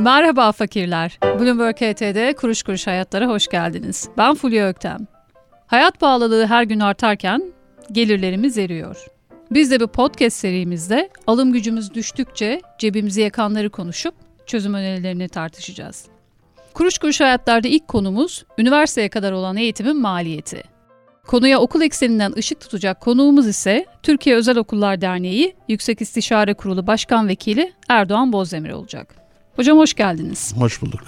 Merhaba 0.00 0.52
fakirler. 0.52 1.18
Bloomberg 1.22 1.76
HT'de 1.76 2.34
Kuruş 2.34 2.62
Kuruş 2.62 2.86
Hayatlara 2.86 3.26
hoş 3.26 3.48
geldiniz. 3.48 4.08
Ben 4.18 4.34
Fulya 4.34 4.68
Öktem. 4.68 5.06
Hayat 5.66 6.00
pahalılığı 6.00 6.46
her 6.46 6.62
gün 6.62 6.80
artarken 6.80 7.42
gelirlerimiz 7.92 8.58
eriyor. 8.58 9.06
Biz 9.50 9.70
de 9.70 9.80
bu 9.80 9.86
podcast 9.86 10.36
serimizde 10.36 11.10
alım 11.26 11.52
gücümüz 11.52 11.94
düştükçe 11.94 12.60
cebimizi 12.78 13.20
yakanları 13.20 13.70
konuşup 13.70 14.14
çözüm 14.46 14.74
önerilerini 14.74 15.28
tartışacağız. 15.28 16.06
Kuruş 16.74 16.98
Kuruş 16.98 17.20
Hayatlar'da 17.20 17.68
ilk 17.68 17.88
konumuz 17.88 18.44
üniversiteye 18.58 19.08
kadar 19.08 19.32
olan 19.32 19.56
eğitimin 19.56 20.00
maliyeti. 20.00 20.62
Konuya 21.26 21.60
okul 21.60 21.82
ekseninden 21.82 22.32
ışık 22.38 22.60
tutacak 22.60 23.00
konuğumuz 23.00 23.46
ise 23.46 23.86
Türkiye 24.02 24.36
Özel 24.36 24.56
Okullar 24.58 25.00
Derneği 25.00 25.56
Yüksek 25.68 26.00
İstişare 26.00 26.54
Kurulu 26.54 26.86
Başkan 26.86 27.28
Vekili 27.28 27.72
Erdoğan 27.88 28.32
Bozdemir 28.32 28.70
olacak. 28.70 29.20
Hocam 29.56 29.78
hoş 29.78 29.94
geldiniz. 29.94 30.54
Hoş 30.58 30.82
bulduk. 30.82 31.00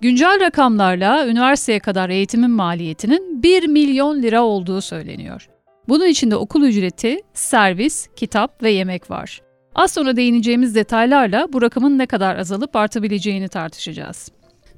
Güncel 0.00 0.40
rakamlarla 0.40 1.26
üniversiteye 1.28 1.80
kadar 1.80 2.10
eğitimin 2.10 2.50
maliyetinin 2.50 3.42
1 3.42 3.66
milyon 3.66 4.22
lira 4.22 4.42
olduğu 4.42 4.80
söyleniyor. 4.80 5.48
Bunun 5.88 6.06
içinde 6.06 6.36
okul 6.36 6.62
ücreti, 6.62 7.20
servis, 7.34 8.08
kitap 8.16 8.62
ve 8.62 8.70
yemek 8.70 9.10
var. 9.10 9.42
Az 9.74 9.90
sonra 9.90 10.16
değineceğimiz 10.16 10.74
detaylarla 10.74 11.48
bu 11.52 11.62
rakamın 11.62 11.98
ne 11.98 12.06
kadar 12.06 12.36
azalıp 12.36 12.76
artabileceğini 12.76 13.48
tartışacağız. 13.48 14.28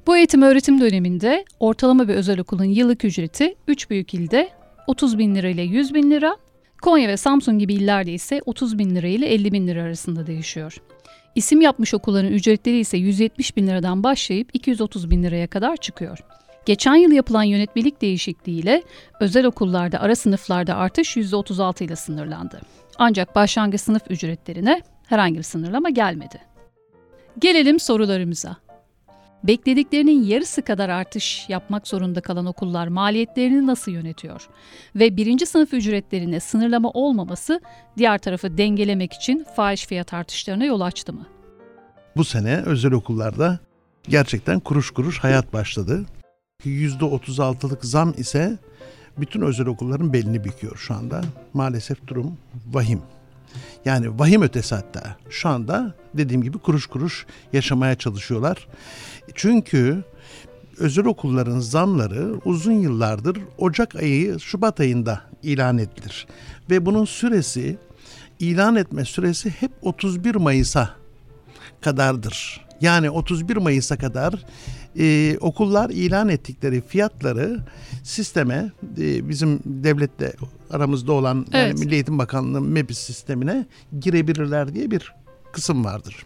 Bu 0.07 0.17
eğitim 0.17 0.41
öğretim 0.41 0.81
döneminde 0.81 1.45
ortalama 1.59 2.07
bir 2.07 2.13
özel 2.13 2.39
okulun 2.39 2.63
yıllık 2.63 3.05
ücreti 3.05 3.55
3 3.67 3.89
büyük 3.89 4.13
ilde 4.13 4.49
30 4.87 5.17
bin 5.17 5.35
lira 5.35 5.49
ile 5.49 5.61
100 5.61 5.93
bin 5.93 6.11
lira, 6.11 6.37
Konya 6.81 7.07
ve 7.07 7.17
Samsun 7.17 7.59
gibi 7.59 7.73
illerde 7.73 8.13
ise 8.13 8.41
30 8.45 8.77
bin 8.77 8.95
lira 8.95 9.07
ile 9.07 9.27
50 9.27 9.51
bin 9.51 9.67
lira 9.67 9.83
arasında 9.83 10.27
değişiyor. 10.27 10.77
İsim 11.35 11.61
yapmış 11.61 11.93
okulların 11.93 12.31
ücretleri 12.31 12.77
ise 12.77 12.97
170 12.97 13.57
bin 13.57 13.67
liradan 13.67 14.03
başlayıp 14.03 14.49
230 14.53 15.09
bin 15.09 15.23
liraya 15.23 15.47
kadar 15.47 15.77
çıkıyor. 15.77 16.19
Geçen 16.65 16.95
yıl 16.95 17.11
yapılan 17.11 17.43
yönetmelik 17.43 18.01
değişikliğiyle 18.01 18.83
özel 19.19 19.45
okullarda 19.45 19.99
ara 19.99 20.15
sınıflarda 20.15 20.75
artış 20.75 21.17
%36 21.17 21.83
ile 21.83 21.95
sınırlandı. 21.95 22.61
Ancak 22.97 23.35
başlangıç 23.35 23.81
sınıf 23.81 24.01
ücretlerine 24.09 24.81
herhangi 25.07 25.37
bir 25.37 25.43
sınırlama 25.43 25.89
gelmedi. 25.89 26.41
Gelelim 27.39 27.79
sorularımıza. 27.79 28.64
Beklediklerinin 29.43 30.23
yarısı 30.23 30.61
kadar 30.61 30.89
artış 30.89 31.49
yapmak 31.49 31.87
zorunda 31.87 32.21
kalan 32.21 32.45
okullar 32.45 32.87
maliyetlerini 32.87 33.67
nasıl 33.67 33.91
yönetiyor? 33.91 34.49
Ve 34.95 35.17
birinci 35.17 35.45
sınıf 35.45 35.73
ücretlerine 35.73 36.39
sınırlama 36.39 36.89
olmaması 36.89 37.61
diğer 37.97 38.17
tarafı 38.17 38.57
dengelemek 38.57 39.13
için 39.13 39.45
fahiş 39.55 39.85
fiyat 39.85 40.13
artışlarına 40.13 40.65
yol 40.65 40.81
açtı 40.81 41.13
mı? 41.13 41.25
Bu 42.15 42.23
sene 42.23 42.61
özel 42.65 42.91
okullarda 42.91 43.59
gerçekten 44.09 44.59
kuruş 44.59 44.91
kuruş 44.91 45.19
hayat 45.19 45.53
başladı. 45.53 46.05
%36'lık 46.65 47.85
zam 47.85 48.13
ise 48.17 48.57
bütün 49.17 49.41
özel 49.41 49.67
okulların 49.67 50.13
belini 50.13 50.43
büküyor 50.43 50.77
şu 50.77 50.93
anda. 50.93 51.21
Maalesef 51.53 52.07
durum 52.07 52.37
vahim. 52.71 53.01
Yani 53.85 54.19
vahim 54.19 54.41
ötesi 54.41 54.75
hatta. 54.75 55.15
Şu 55.29 55.49
anda 55.49 55.93
dediğim 56.13 56.43
gibi 56.43 56.57
kuruş 56.57 56.87
kuruş 56.87 57.25
yaşamaya 57.53 57.95
çalışıyorlar. 57.95 58.67
Çünkü 59.35 60.03
özel 60.77 61.05
okulların 61.05 61.59
zamları 61.59 62.33
uzun 62.45 62.73
yıllardır 62.73 63.37
Ocak 63.57 63.95
ayı 63.95 64.39
Şubat 64.39 64.79
ayında 64.79 65.21
ilan 65.43 65.77
edilir. 65.77 66.27
Ve 66.69 66.85
bunun 66.85 67.05
süresi 67.05 67.77
ilan 68.39 68.75
etme 68.75 69.05
süresi 69.05 69.49
hep 69.49 69.71
31 69.81 70.35
Mayıs'a 70.35 70.89
kadardır. 71.81 72.64
Yani 72.81 73.09
31 73.09 73.57
Mayıs'a 73.57 73.97
kadar 73.97 74.33
e, 74.99 75.37
okullar 75.37 75.89
ilan 75.89 76.29
ettikleri 76.29 76.81
fiyatları 76.81 77.59
sisteme 78.03 78.71
e, 78.97 79.29
bizim 79.29 79.59
devlette 79.65 80.33
aramızda 80.69 81.11
olan 81.11 81.45
evet. 81.51 81.67
yani 81.69 81.79
Milli 81.79 81.93
Eğitim 81.93 82.19
Bakanlığı 82.19 82.61
MEBİS 82.61 82.97
sistemine 82.97 83.65
girebilirler 83.99 84.73
diye 84.73 84.91
bir 84.91 85.13
kısım 85.51 85.85
vardır. 85.85 86.25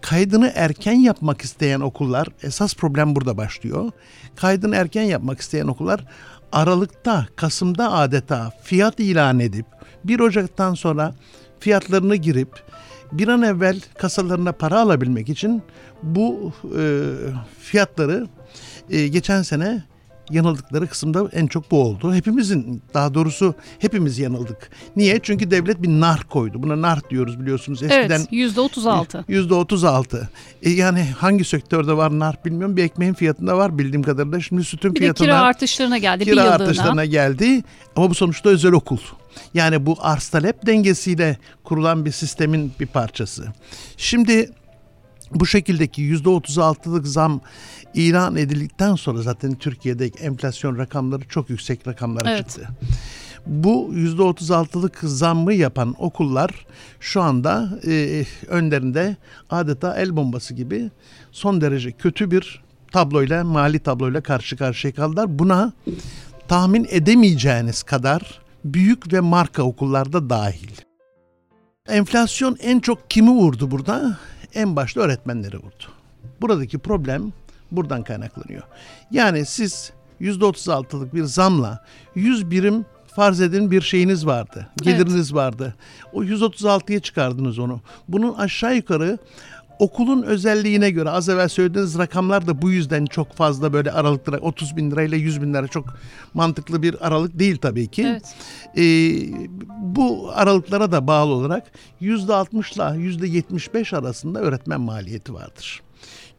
Kaydını 0.00 0.52
erken 0.54 0.92
yapmak 0.92 1.42
isteyen 1.42 1.80
okullar 1.80 2.28
esas 2.42 2.74
problem 2.74 3.16
burada 3.16 3.36
başlıyor. 3.36 3.90
Kaydını 4.36 4.76
erken 4.76 5.02
yapmak 5.02 5.40
isteyen 5.40 5.66
okullar 5.66 6.04
Aralık'ta, 6.52 7.26
Kasım'da 7.36 7.92
adeta 7.92 8.52
fiyat 8.62 9.00
ilan 9.00 9.40
edip 9.40 9.66
1 10.04 10.20
Ocak'tan 10.20 10.74
sonra 10.74 11.14
fiyatlarını 11.60 12.16
girip 12.16 12.62
bir 13.12 13.28
an 13.28 13.42
evvel 13.42 13.80
kasalarına 13.98 14.52
para 14.52 14.80
alabilmek 14.80 15.28
için 15.28 15.62
bu 16.02 16.52
e, 16.78 16.82
fiyatları 17.60 18.26
e, 18.90 19.08
geçen 19.08 19.42
sene 19.42 19.84
yanıldıkları 20.30 20.86
kısımda 20.86 21.28
en 21.32 21.46
çok 21.46 21.70
bu 21.70 21.82
oldu. 21.82 22.14
Hepimizin 22.14 22.82
daha 22.94 23.14
doğrusu 23.14 23.54
hepimiz 23.78 24.18
yanıldık. 24.18 24.70
Niye? 24.96 25.20
Çünkü 25.22 25.50
devlet 25.50 25.82
bir 25.82 25.88
nar 25.88 26.24
koydu. 26.24 26.62
Buna 26.62 26.82
nar 26.82 27.00
diyoruz 27.10 27.40
biliyorsunuz. 27.40 27.82
Eskiden 27.82 28.18
evet 28.18 28.28
yüzde 28.30 28.60
otuz 28.60 28.86
altı. 28.86 29.24
Yüzde 29.28 29.54
otuz 29.54 29.84
altı. 29.84 30.28
E 30.62 30.70
yani 30.70 31.04
hangi 31.18 31.44
sektörde 31.44 31.96
var 31.96 32.18
nar 32.18 32.36
bilmiyorum. 32.44 32.76
Bir 32.76 32.84
ekmeğin 32.84 33.14
fiyatında 33.14 33.58
var 33.58 33.78
bildiğim 33.78 34.02
kadarıyla. 34.02 34.40
Şimdi 34.40 34.64
sütün 34.64 34.94
bir 34.94 34.98
fiyatına. 34.98 35.26
Bir 35.26 35.32
de 35.32 35.36
kira 35.36 35.42
artışlarına 35.42 35.98
geldi 35.98 36.24
kira 36.24 36.42
artışlarına 36.42 37.04
geldi. 37.04 37.62
Ama 37.96 38.10
bu 38.10 38.14
sonuçta 38.14 38.48
özel 38.48 38.72
okul. 38.72 38.98
Yani 39.54 39.86
bu 39.86 39.96
arz 40.00 40.28
talep 40.28 40.66
dengesiyle 40.66 41.36
kurulan 41.64 42.04
bir 42.04 42.12
sistemin 42.12 42.72
bir 42.80 42.86
parçası. 42.86 43.46
Şimdi 43.96 44.50
bu 45.34 45.46
şekildeki 45.46 46.02
yüzde 46.02 46.28
36'lık 46.28 47.06
zam 47.06 47.40
ilan 47.94 48.36
edildikten 48.36 48.94
sonra 48.94 49.22
zaten 49.22 49.54
Türkiye'de 49.54 50.06
enflasyon 50.06 50.78
rakamları 50.78 51.28
çok 51.28 51.50
yüksek 51.50 51.88
rakamlara 51.88 52.30
evet. 52.30 52.48
çıktı. 52.48 52.68
Bu 53.46 53.90
yüzde 53.92 54.22
36'lık 54.22 54.98
zammı 55.02 55.52
yapan 55.54 55.94
okullar 55.98 56.66
şu 57.00 57.22
anda 57.22 57.78
e, 57.86 58.24
önlerinde 58.48 59.16
adeta 59.50 59.96
el 59.96 60.16
bombası 60.16 60.54
gibi 60.54 60.90
son 61.32 61.60
derece 61.60 61.92
kötü 61.92 62.30
bir 62.30 62.62
tabloyla, 62.92 63.44
mali 63.44 63.78
tabloyla 63.78 64.20
karşı 64.20 64.56
karşıya 64.56 64.94
kaldılar. 64.94 65.38
Buna 65.38 65.72
tahmin 66.48 66.86
edemeyeceğiniz 66.90 67.82
kadar 67.82 68.41
büyük 68.64 69.12
ve 69.12 69.20
marka 69.20 69.62
okullarda 69.62 70.30
dahil. 70.30 70.70
Enflasyon 71.88 72.56
en 72.60 72.80
çok 72.80 73.10
kimi 73.10 73.30
vurdu 73.30 73.70
burada? 73.70 74.18
En 74.54 74.76
başta 74.76 75.00
öğretmenleri 75.00 75.56
vurdu. 75.56 75.84
Buradaki 76.40 76.78
problem 76.78 77.32
buradan 77.70 78.02
kaynaklanıyor. 78.02 78.62
Yani 79.10 79.46
siz 79.46 79.92
%36'lık 80.20 81.14
bir 81.14 81.24
zamla 81.24 81.84
100 82.14 82.50
birim 82.50 82.84
farz 83.06 83.40
edin 83.40 83.70
bir 83.70 83.80
şeyiniz 83.80 84.26
vardı. 84.26 84.66
Geliriniz 84.82 85.14
evet. 85.14 85.34
vardı. 85.34 85.74
O 86.12 86.24
136'ya 86.24 87.00
çıkardınız 87.00 87.58
onu. 87.58 87.80
Bunun 88.08 88.34
aşağı 88.34 88.76
yukarı 88.76 89.18
okulun 89.78 90.22
özelliğine 90.22 90.90
göre 90.90 91.10
az 91.10 91.28
evvel 91.28 91.48
söylediğiniz 91.48 91.98
rakamlar 91.98 92.46
da 92.46 92.62
bu 92.62 92.70
yüzden 92.70 93.06
çok 93.06 93.32
fazla 93.32 93.72
böyle 93.72 93.92
aralıklara 93.92 94.38
30 94.38 94.76
bin 94.76 94.90
lirayla 94.90 95.16
100 95.16 95.42
bin 95.42 95.54
lira 95.54 95.68
çok 95.68 95.96
mantıklı 96.34 96.82
bir 96.82 97.06
aralık 97.06 97.38
değil 97.38 97.56
tabii 97.56 97.86
ki. 97.86 98.06
Evet. 98.06 98.34
Ee, 98.76 99.12
bu 99.78 100.30
aralıklara 100.34 100.92
da 100.92 101.06
bağlı 101.06 101.32
olarak 101.32 101.72
%60 102.00 102.74
ile 102.74 103.28
%75 103.28 103.96
arasında 103.96 104.40
öğretmen 104.40 104.80
maliyeti 104.80 105.34
vardır. 105.34 105.82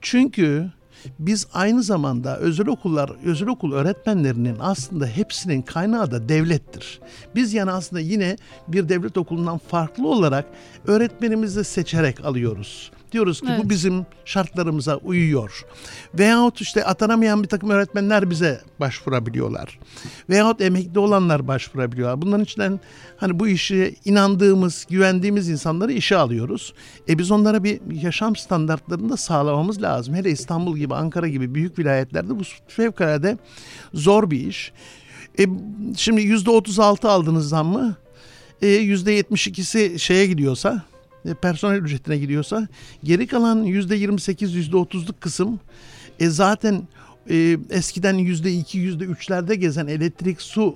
Çünkü 0.01 0.71
biz 1.19 1.47
aynı 1.53 1.83
zamanda 1.83 2.37
özel 2.37 2.67
okullar, 2.67 3.11
özel 3.25 3.47
okul 3.47 3.73
öğretmenlerinin 3.73 4.57
aslında 4.59 5.07
hepsinin 5.07 5.61
kaynağı 5.61 6.11
da 6.11 6.29
devlettir. 6.29 6.99
Biz 7.35 7.53
yani 7.53 7.71
aslında 7.71 7.99
yine 7.99 8.37
bir 8.67 8.89
devlet 8.89 9.17
okulundan 9.17 9.57
farklı 9.57 10.07
olarak 10.07 10.45
öğretmenimizi 10.87 11.63
seçerek 11.63 12.25
alıyoruz. 12.25 12.91
Diyoruz 13.13 13.41
ki 13.41 13.47
evet. 13.49 13.63
bu 13.63 13.69
bizim 13.69 14.05
şartlarımıza 14.25 14.97
uyuyor. 14.97 15.65
Veyahut 16.13 16.61
işte 16.61 16.85
atanamayan 16.85 17.43
bir 17.43 17.47
takım 17.47 17.69
öğretmenler 17.69 18.29
bize 18.29 18.61
başvurabiliyorlar. 18.79 19.79
Veyahut 20.29 20.61
emekli 20.61 20.99
olanlar 20.99 21.47
başvurabiliyorlar. 21.47 22.21
Bunların 22.21 22.43
içinden 22.43 22.79
hani 23.17 23.39
bu 23.39 23.47
işi 23.47 23.95
inandığımız, 24.05 24.85
güvendiğimiz 24.89 25.49
insanları 25.49 25.91
işe 25.91 26.17
alıyoruz. 26.17 26.73
E 27.09 27.17
biz 27.17 27.31
onlara 27.31 27.63
bir 27.63 27.79
yaşam 27.91 28.35
standartlarını 28.35 29.09
da 29.09 29.17
sağlamamız 29.17 29.81
lazım. 29.81 30.15
Hele 30.15 30.31
İstanbul 30.31 30.77
gibi, 30.77 30.95
Ankara 30.95 31.27
gibi 31.27 31.55
büyük 31.55 31.79
vilayetlerde 31.79 32.39
bu 32.39 32.43
fevkalade 32.67 33.37
zor 33.93 34.31
bir 34.31 34.47
iş. 34.47 34.71
E, 35.39 35.45
şimdi 35.97 36.21
yüzde 36.21 36.49
otuz 36.49 36.79
altı 36.79 37.09
aldığınız 37.09 37.49
zammı 37.49 37.95
e, 38.61 38.67
yüzde 38.67 39.11
yetmiş 39.11 39.47
ikisi 39.47 39.99
şeye 39.99 40.27
gidiyorsa 40.27 40.83
personel 41.41 41.81
ücretine 41.81 42.17
gidiyorsa 42.17 42.67
geri 43.03 43.27
kalan 43.27 43.63
yüzde 43.63 43.95
yirmi 43.95 44.21
sekiz 44.21 44.53
yüzde 44.53 44.77
otuzluk 44.77 45.21
kısım 45.21 45.59
e, 46.19 46.29
zaten 46.29 46.87
e, 47.29 47.57
eskiden 47.69 48.13
yüzde 48.13 48.53
iki 48.53 48.77
yüzde 48.77 49.03
üçlerde 49.03 49.55
gezen 49.55 49.87
elektrik 49.87 50.41
su 50.41 50.75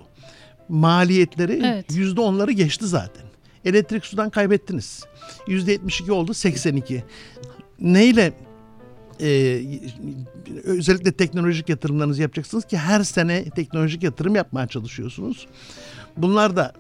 maliyetleri 0.69 1.61
evet. 1.65 2.19
onları 2.19 2.51
geçti 2.51 2.87
zaten. 2.87 3.23
Elektrik 3.65 4.05
sudan 4.05 4.29
kaybettiniz. 4.29 5.03
Yüzde 5.47 5.71
yetmiş 5.71 6.01
iki 6.01 6.11
oldu 6.11 6.33
seksen 6.33 6.75
iki. 6.75 7.03
Neyle 7.79 8.33
e, 9.21 9.61
özellikle 10.63 11.11
teknolojik 11.11 11.69
yatırımlarınızı 11.69 12.21
yapacaksınız 12.21 12.65
ki 12.65 12.77
her 12.77 13.03
sene 13.03 13.49
teknolojik 13.49 14.03
yatırım 14.03 14.35
yapmaya 14.35 14.67
çalışıyorsunuz. 14.67 15.47
Bunlar 16.17 16.55
da 16.55 16.73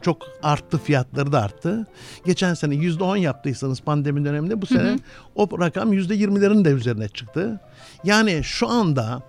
çok 0.00 0.26
arttı 0.42 0.78
fiyatları 0.78 1.32
da 1.32 1.42
arttı. 1.42 1.86
Geçen 2.26 2.54
sene 2.54 2.74
yüzde 2.74 3.04
on 3.04 3.16
yaptıysanız 3.16 3.80
pandemi 3.80 4.24
döneminde 4.24 4.62
bu 4.62 4.66
sene 4.66 4.88
hı 4.88 4.92
hı. 4.92 4.98
o 5.34 5.60
rakam 5.60 5.92
yüzde 5.92 6.14
yirmilerin 6.14 6.64
de 6.64 6.70
üzerine 6.70 7.08
çıktı. 7.08 7.60
Yani 8.04 8.40
şu 8.44 8.68
anda 8.68 9.22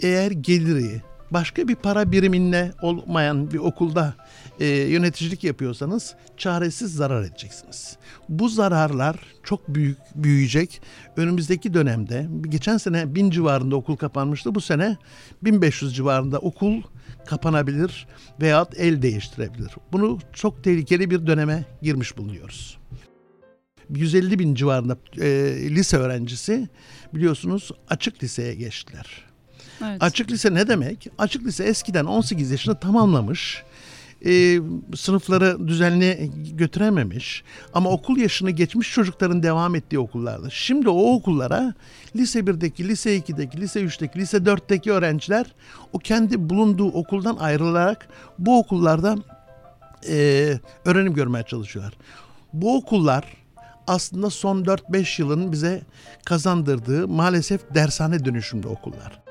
eğer 0.00 0.30
geliri 0.30 1.02
başka 1.30 1.68
bir 1.68 1.74
para 1.74 2.12
biriminde 2.12 2.72
olmayan 2.82 3.50
bir 3.50 3.58
okulda 3.58 4.14
e, 4.60 4.66
yöneticilik 4.66 5.44
yapıyorsanız 5.44 6.14
çaresiz 6.36 6.94
zarar 6.94 7.22
edeceksiniz. 7.22 7.96
Bu 8.28 8.48
zararlar 8.48 9.16
çok 9.42 9.68
büyük 9.68 9.98
büyüyecek. 10.14 10.82
Önümüzdeki 11.16 11.74
dönemde 11.74 12.28
geçen 12.48 12.76
sene 12.76 13.14
1000 13.14 13.30
civarında 13.30 13.76
okul 13.76 13.96
kapanmıştı. 13.96 14.54
Bu 14.54 14.60
sene 14.60 14.96
1500 15.42 15.96
civarında 15.96 16.38
okul 16.38 16.82
kapanabilir 17.26 18.06
veyahut 18.40 18.74
el 18.76 19.02
değiştirebilir. 19.02 19.70
Bunu 19.92 20.18
çok 20.32 20.64
tehlikeli 20.64 21.10
bir 21.10 21.26
döneme 21.26 21.64
girmiş 21.82 22.18
bulunuyoruz. 22.18 22.78
150 23.90 24.38
bin 24.38 24.54
civarında 24.54 24.96
e, 25.20 25.28
lise 25.70 25.96
öğrencisi 25.96 26.68
biliyorsunuz 27.14 27.70
açık 27.88 28.22
liseye 28.22 28.54
geçtiler. 28.54 29.30
Evet. 29.84 30.02
Açık 30.02 30.30
lise 30.30 30.54
ne 30.54 30.68
demek? 30.68 31.06
Açık 31.18 31.46
lise 31.46 31.64
eskiden 31.64 32.04
18 32.04 32.50
yaşını 32.50 32.80
tamamlamış 32.80 33.62
e, 34.26 34.60
sınıfları 34.96 35.68
düzenli 35.68 36.30
götürememiş 36.52 37.44
ama 37.74 37.90
okul 37.90 38.16
yaşını 38.16 38.50
geçmiş 38.50 38.92
çocukların 38.94 39.42
devam 39.42 39.74
ettiği 39.74 39.98
okullarda. 39.98 40.50
Şimdi 40.50 40.88
o 40.88 41.14
okullara 41.14 41.74
lise 42.16 42.40
1'deki, 42.40 42.88
lise 42.88 43.18
2'deki, 43.18 43.60
lise 43.60 43.80
3'teki, 43.80 44.18
lise 44.18 44.36
4'teki 44.36 44.92
öğrenciler 44.92 45.54
o 45.92 45.98
kendi 45.98 46.50
bulunduğu 46.50 46.88
okuldan 46.88 47.36
ayrılarak 47.36 48.08
bu 48.38 48.58
okullarda 48.58 49.16
e, 50.08 50.54
öğrenim 50.84 51.14
görmeye 51.14 51.42
çalışıyorlar. 51.42 51.94
Bu 52.52 52.76
okullar 52.76 53.24
aslında 53.86 54.30
son 54.30 54.64
4-5 54.64 55.22
yılın 55.22 55.52
bize 55.52 55.82
kazandırdığı 56.24 57.08
maalesef 57.08 57.74
dershane 57.74 58.24
dönüşümlü 58.24 58.68
okullar. 58.68 59.22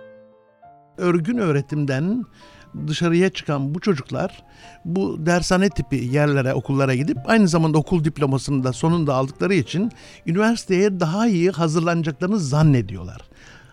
Örgün 0.98 1.38
öğretimden 1.38 2.26
dışarıya 2.88 3.30
çıkan 3.30 3.76
bu 3.76 3.80
çocuklar 3.80 4.44
bu 4.86 5.26
dershane 5.26 5.70
tipi 5.70 5.96
yerlere, 5.96 6.54
okullara 6.54 6.96
gidip 6.96 7.18
aynı 7.26 7.48
zamanda 7.48 7.78
okul 7.78 8.04
diplomasını 8.04 8.64
da 8.64 8.74
sonunda 8.74 9.14
aldıkları 9.14 9.54
için 9.54 9.92
üniversiteye 10.26 11.00
daha 11.00 11.28
iyi 11.28 11.52
hazırlanacaklarını 11.52 12.40
zannediyorlar. 12.40 13.22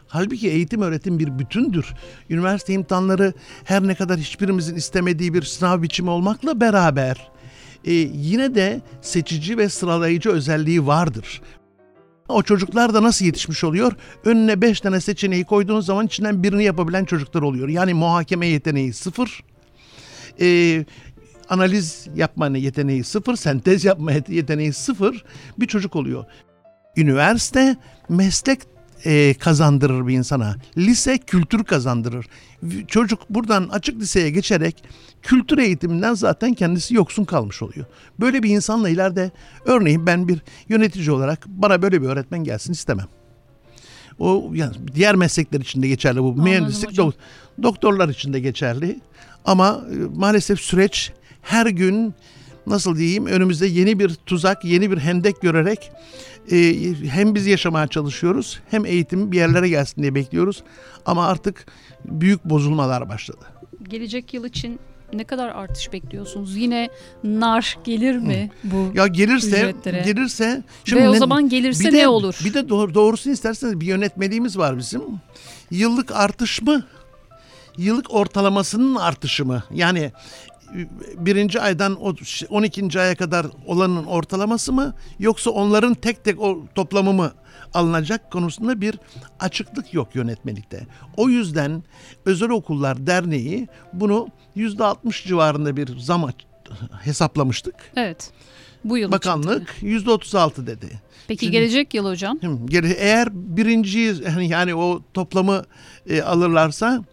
Halbuki 0.09 0.49
eğitim 0.49 0.83
öğretim 0.83 1.19
bir 1.19 1.39
bütündür. 1.39 1.95
Üniversite 2.31 2.73
imtihanları 2.73 3.33
her 3.65 3.87
ne 3.87 3.95
kadar 3.95 4.19
hiçbirimizin 4.19 4.77
istemediği 4.77 5.35
bir 5.35 5.43
sınav 5.43 5.83
biçimi 5.83 6.11
olmakla 6.11 6.61
beraber 6.61 7.31
e, 7.85 7.93
yine 7.93 8.55
de 8.55 8.81
seçici 9.03 9.59
ve 9.59 9.69
sıralayıcı 9.69 10.31
özelliği 10.31 10.87
vardır. 10.87 11.43
O 12.29 12.43
çocuklar 12.43 12.95
da 12.95 13.03
nasıl 13.03 13.25
yetişmiş 13.25 13.65
oluyor? 13.65 13.93
Önüne 14.25 14.61
beş 14.61 14.81
tane 14.81 15.01
seçeneği 15.01 15.45
koyduğunuz 15.45 15.87
zaman 15.87 16.07
içinden 16.07 16.43
birini 16.43 16.65
yapabilen 16.65 17.05
çocuklar 17.05 17.43
oluyor. 17.43 17.69
Yani 17.69 17.95
muhakeme 17.95 18.47
yeteneği 18.47 18.93
sıfır. 18.93 19.45
Ee, 20.41 20.85
analiz 21.49 22.07
yapma 22.15 22.49
yeteneği 22.49 23.05
sıfır, 23.05 23.37
sentez 23.37 23.85
yapma 23.85 24.13
yeteneği 24.29 24.73
sıfır 24.73 25.25
bir 25.59 25.67
çocuk 25.67 25.97
oluyor. 25.97 26.25
Üniversite 26.97 27.77
meslek 28.09 28.61
e, 29.05 29.35
kazandırır 29.35 30.07
bir 30.07 30.15
insana. 30.15 30.57
Lise 30.77 31.19
kültür 31.19 31.65
kazandırır. 31.65 32.27
Çocuk 32.89 33.31
buradan 33.31 33.69
açık 33.69 34.01
liseye 34.01 34.31
geçerek 34.31 34.85
kültür 35.23 35.59
eğitiminden 35.59 36.15
zaten 36.15 36.55
kendisi 36.55 36.95
yoksun 36.95 37.25
kalmış 37.25 37.63
oluyor. 37.63 37.87
Böyle 38.21 38.43
bir 38.43 38.51
insanla 38.51 38.89
ileride 38.89 39.31
örneğin 39.65 40.07
ben 40.07 40.29
bir 40.29 40.39
yönetici 40.69 41.11
olarak 41.11 41.47
bana 41.47 41.83
böyle 41.83 42.03
bir 42.03 42.07
öğretmen 42.07 42.45
gelsin 42.45 42.73
istemem. 42.73 43.07
O 44.19 44.51
yani 44.55 44.75
diğer 44.95 45.15
meslekler 45.15 45.61
için 45.61 45.83
de 45.83 45.89
geçerli 45.89 46.23
bu. 46.23 46.27
Anladım 46.29 46.45
Mühendislik 46.45 46.91
hocam. 46.91 47.13
doktorlar 47.63 48.09
için 48.09 48.33
de 48.33 48.41
geçerli. 48.41 49.01
Ama 49.45 49.85
e, 49.93 49.97
maalesef 50.19 50.61
süreç 50.61 51.13
her 51.43 51.67
gün 51.67 52.15
nasıl 52.67 52.97
diyeyim 52.97 53.27
önümüzde 53.27 53.67
yeni 53.67 53.99
bir 53.99 54.15
tuzak, 54.15 54.65
yeni 54.65 54.91
bir 54.91 54.99
hendek 54.99 55.41
görerek 55.41 55.91
e, 56.51 56.59
hem 57.09 57.35
biz 57.35 57.47
yaşamaya 57.47 57.87
çalışıyoruz 57.87 58.61
hem 58.71 58.87
eğitim 58.87 59.33
bir 59.33 59.37
yerlere 59.37 59.69
gelsin 59.69 60.03
diye 60.03 60.15
bekliyoruz. 60.15 60.63
Ama 61.07 61.27
artık 61.27 61.67
büyük 62.05 62.45
bozulmalar 62.45 63.09
başladı. 63.09 63.45
Gelecek 63.89 64.35
yıl 64.35 64.45
için 64.45 64.81
ne 65.13 65.25
kadar 65.25 65.49
artış 65.49 65.93
bekliyorsunuz? 65.93 66.57
Yine 66.57 66.89
nar 67.25 67.79
gelir 67.85 68.17
mi 68.17 68.51
bu 68.65 68.91
Ya 68.95 69.07
gelirse 69.07 69.49
ücretlere? 69.49 70.03
gelirse 70.03 70.63
şimdi 70.85 71.03
Ve 71.03 71.09
o 71.09 71.13
ne, 71.13 71.19
zaman 71.19 71.49
gelirse 71.49 71.93
de, 71.93 71.97
ne 71.97 72.09
olur? 72.09 72.41
Bir 72.45 72.55
de 72.55 72.69
doğru, 72.69 72.95
doğrusunu 72.95 73.33
isterseniz 73.33 73.81
bir 73.81 73.87
yönetmeliğimiz 73.87 74.59
var 74.59 74.79
bizim. 74.79 75.03
Yıllık 75.71 76.13
artış 76.13 76.63
mı? 76.63 76.85
Yıllık 77.79 78.15
ortalamasının 78.15 78.95
artışı 78.97 79.45
mı? 79.45 79.63
Yani 79.75 80.13
birinci 81.17 81.61
aydan 81.61 81.99
12. 82.51 83.01
aya 83.01 83.15
kadar 83.15 83.47
olanın 83.67 84.05
ortalaması 84.05 84.73
mı 84.73 84.95
yoksa 85.19 85.51
onların 85.51 85.95
tek 85.95 86.25
tek 86.25 86.41
o 86.41 86.67
toplamı 86.75 87.13
mı 87.13 87.33
alınacak 87.75 88.31
konusunda 88.31 88.81
bir 88.81 88.99
açıklık 89.41 89.95
yok 89.95 90.15
yönetmelikte. 90.15 90.87
O 91.17 91.29
yüzden 91.29 91.83
Özel 92.25 92.51
Okullar 92.51 93.07
Derneği 93.07 93.69
bunu 93.93 94.29
yüzde 94.55 94.85
60 94.85 95.25
civarında 95.25 95.77
bir 95.77 95.99
zam 95.99 96.31
hesaplamıştık. 97.03 97.75
Evet. 97.97 98.31
Bu 98.85 98.99
yıl 98.99 99.13
Bakanlık 99.13 99.77
yüzde 99.81 100.11
36 100.11 100.67
dedi. 100.67 101.01
Peki 101.29 101.45
Şimdi, 101.45 101.53
gelecek 101.59 101.95
yıl 101.95 102.07
hocam? 102.07 102.39
Eğer 102.99 103.29
birinciyi 103.33 104.15
yani 104.41 104.75
o 104.75 105.03
toplamı 105.15 105.65
e, 106.09 106.23
alırlarsa 106.23 107.05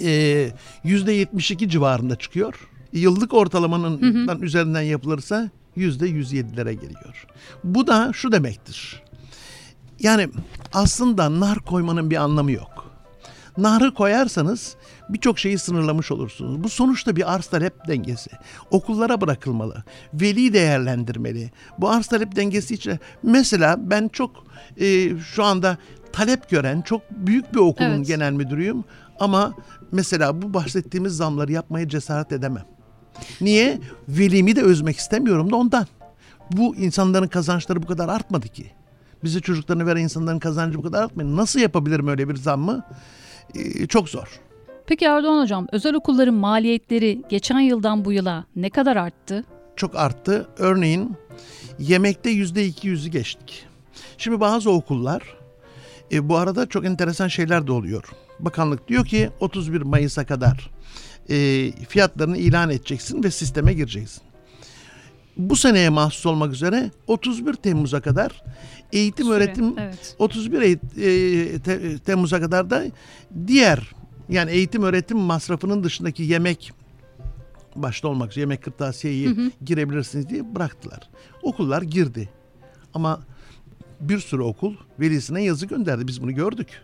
e, 0.00 0.50
%72 0.84 1.68
civarında 1.68 2.16
çıkıyor. 2.16 2.68
Yıllık 2.92 3.34
ortalamanın 3.34 4.02
hı 4.02 4.32
hı. 4.32 4.44
üzerinden 4.44 4.82
yapılırsa 4.82 5.50
%107'lere 5.76 6.72
geliyor. 6.72 7.26
Bu 7.64 7.86
da 7.86 8.10
şu 8.14 8.32
demektir. 8.32 9.02
Yani 10.00 10.28
aslında 10.72 11.40
nar 11.40 11.58
koymanın 11.58 12.10
bir 12.10 12.16
anlamı 12.16 12.52
yok. 12.52 12.78
Narı 13.58 13.94
koyarsanız 13.94 14.76
birçok 15.08 15.38
şeyi 15.38 15.58
sınırlamış 15.58 16.10
olursunuz. 16.10 16.64
Bu 16.64 16.68
sonuçta 16.68 17.16
bir 17.16 17.34
arz 17.34 17.46
talep 17.46 17.88
dengesi. 17.88 18.30
Okullara 18.70 19.20
bırakılmalı. 19.20 19.84
Veli 20.14 20.52
değerlendirmeli. 20.52 21.50
Bu 21.78 21.90
arz 21.90 22.06
talep 22.06 22.36
dengesi 22.36 22.74
için 22.74 22.98
mesela 23.22 23.90
ben 23.90 24.08
çok 24.08 24.44
e, 24.76 25.18
şu 25.18 25.44
anda 25.44 25.78
talep 26.12 26.50
gören 26.50 26.82
çok 26.82 27.10
büyük 27.10 27.54
bir 27.54 27.58
okulun 27.58 27.88
evet. 27.88 28.06
genel 28.06 28.32
müdürüyüm 28.32 28.84
ama 29.20 29.54
mesela 29.92 30.42
bu 30.42 30.54
bahsettiğimiz 30.54 31.16
zamları 31.16 31.52
yapmaya 31.52 31.88
cesaret 31.88 32.32
edemem. 32.32 32.64
Niye? 33.40 33.78
Velimi 34.08 34.56
de 34.56 34.62
özmek 34.62 34.96
istemiyorum 34.96 35.50
da 35.50 35.56
ondan. 35.56 35.86
Bu 36.50 36.76
insanların 36.76 37.28
kazançları 37.28 37.82
bu 37.82 37.86
kadar 37.86 38.08
artmadı 38.08 38.48
ki. 38.48 38.66
Bize 39.24 39.40
çocuklarını 39.40 39.86
veren 39.86 40.02
insanların 40.02 40.38
kazancı 40.38 40.78
bu 40.78 40.82
kadar 40.82 41.02
artmadı. 41.02 41.36
Nasıl 41.36 41.60
yapabilirim 41.60 42.08
öyle 42.08 42.28
bir 42.28 42.36
zammı? 42.36 42.84
Ee, 43.54 43.86
çok 43.86 44.08
zor. 44.08 44.40
Peki 44.86 45.04
Erdoğan 45.04 45.42
Hocam, 45.42 45.66
özel 45.72 45.94
okulların 45.94 46.34
maliyetleri 46.34 47.22
geçen 47.28 47.60
yıldan 47.60 48.04
bu 48.04 48.12
yıla 48.12 48.44
ne 48.56 48.70
kadar 48.70 48.96
arttı? 48.96 49.44
Çok 49.76 49.96
arttı. 49.96 50.48
Örneğin 50.58 51.16
yemekte 51.78 52.30
yüzde 52.30 52.66
iki 52.66 52.88
yüzü 52.88 53.08
geçtik. 53.08 53.66
Şimdi 54.18 54.40
bazı 54.40 54.70
okullar, 54.70 55.22
e, 56.12 56.28
bu 56.28 56.36
arada 56.36 56.66
çok 56.66 56.84
enteresan 56.84 57.28
şeyler 57.28 57.66
de 57.66 57.72
oluyor. 57.72 58.04
Bakanlık 58.40 58.88
diyor 58.88 59.04
ki 59.04 59.30
31 59.40 59.82
Mayıs'a 59.82 60.26
kadar 60.26 60.70
e, 61.30 61.70
fiyatlarını 61.88 62.36
ilan 62.36 62.70
edeceksin 62.70 63.22
ve 63.22 63.30
sisteme 63.30 63.72
gireceksin. 63.72 64.22
Bu 65.36 65.56
seneye 65.56 65.88
mahsus 65.88 66.26
olmak 66.26 66.52
üzere 66.52 66.90
31 67.06 67.54
Temmuz'a 67.54 68.00
kadar 68.00 68.42
eğitim 68.92 69.26
Süre, 69.26 69.34
öğretim 69.34 69.78
evet. 69.78 70.16
31 70.18 70.62
e, 70.62 70.78
te, 71.58 71.98
Temmuz'a 71.98 72.40
kadar 72.40 72.70
da 72.70 72.84
diğer 73.46 73.92
yani 74.28 74.50
eğitim 74.50 74.82
öğretim 74.82 75.18
masrafının 75.18 75.84
dışındaki 75.84 76.22
yemek 76.22 76.72
başta 77.76 78.08
olmak 78.08 78.30
üzere 78.30 78.40
yemek 78.40 78.62
kırtasiyeyi 78.62 79.28
hı 79.28 79.42
hı. 79.42 79.50
girebilirsiniz 79.64 80.28
diye 80.28 80.54
bıraktılar. 80.54 81.08
Okullar 81.42 81.82
girdi. 81.82 82.28
Ama 82.94 83.20
bir 84.00 84.18
sürü 84.18 84.42
okul 84.42 84.74
velisine 85.00 85.44
yazı 85.44 85.66
gönderdi. 85.66 86.06
Biz 86.06 86.22
bunu 86.22 86.34
gördük 86.34 86.82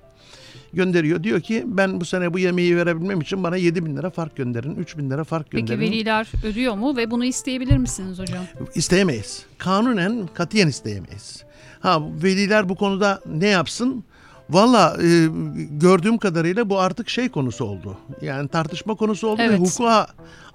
gönderiyor. 0.75 1.23
Diyor 1.23 1.41
ki 1.41 1.65
ben 1.67 2.01
bu 2.01 2.05
sene 2.05 2.35
bu 2.35 2.39
yemeği 2.39 2.77
verebilmem 2.77 3.21
için 3.21 3.45
bana 3.45 3.57
7 3.57 3.87
bin 3.87 3.97
lira 3.97 4.11
fark 4.11 4.37
gönderin, 4.37 4.77
3 4.77 4.99
bin 4.99 5.11
lira 5.11 5.25
fark 5.25 5.51
gönderin. 5.51 5.79
Peki 5.81 5.93
veliler 5.93 6.27
ödüyor 6.45 6.75
mu 6.75 6.97
ve 6.97 7.11
bunu 7.11 7.25
isteyebilir 7.25 7.77
misiniz 7.77 8.19
hocam? 8.19 8.45
İsteyemeyiz. 8.75 9.47
Kanunen 9.59 10.29
katiyen 10.35 10.69
isteyemeyiz. 10.69 11.45
Ha 11.81 12.03
veliler 12.23 12.69
bu 12.69 12.75
konuda 12.75 13.21
ne 13.27 13.49
yapsın? 13.49 14.05
Valla 14.51 14.97
e, 15.03 15.29
gördüğüm 15.71 16.19
kadarıyla 16.19 16.71
bu 16.71 16.79
artık 16.81 17.09
şey 17.09 17.29
konusu 17.29 17.65
oldu. 17.65 17.99
Yani 18.23 18.49
tartışma 18.49 18.95
konusu 18.95 19.29
oldu 19.29 19.41
Evet. 19.45 19.61
ve 19.61 19.65
hukuka 19.65 20.07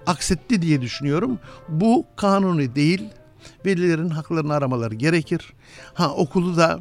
aksetti 0.06 0.62
diye 0.62 0.80
düşünüyorum. 0.80 1.38
Bu 1.68 2.06
kanuni 2.16 2.74
değil. 2.74 3.04
Velilerin 3.66 4.08
haklarını 4.08 4.54
aramaları 4.54 4.94
gerekir. 4.94 5.52
Ha 5.94 6.10
okulu 6.14 6.56
da 6.56 6.80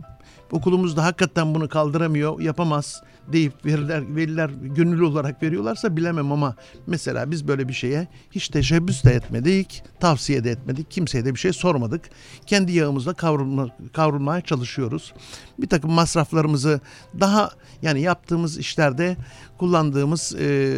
okulumuz 0.51 0.97
da 0.97 1.03
hakikaten 1.03 1.55
bunu 1.55 1.69
kaldıramıyor, 1.69 2.39
yapamaz 2.41 3.03
deyip 3.33 3.65
veliler, 3.65 4.15
veliler 4.15 4.49
gönüllü 4.49 5.03
olarak 5.03 5.43
veriyorlarsa 5.43 5.97
bilemem 5.97 6.31
ama 6.31 6.55
mesela 6.87 7.31
biz 7.31 7.47
böyle 7.47 7.67
bir 7.67 7.73
şeye 7.73 8.07
hiç 8.31 8.49
teşebbüs 8.49 9.03
de 9.03 9.11
etmedik, 9.11 9.83
tavsiye 9.99 10.43
de 10.43 10.51
etmedik, 10.51 10.91
kimseye 10.91 11.25
de 11.25 11.33
bir 11.33 11.39
şey 11.39 11.53
sormadık. 11.53 12.09
Kendi 12.45 12.71
yağımızla 12.71 13.13
kavrulma, 13.13 13.69
kavrulmaya 13.93 14.41
çalışıyoruz. 14.41 15.13
Bir 15.59 15.67
takım 15.67 15.91
masraflarımızı 15.91 16.81
daha 17.19 17.51
yani 17.81 18.01
yaptığımız 18.01 18.57
işlerde 18.57 19.17
kullandığımız 19.57 20.35
e, 20.39 20.75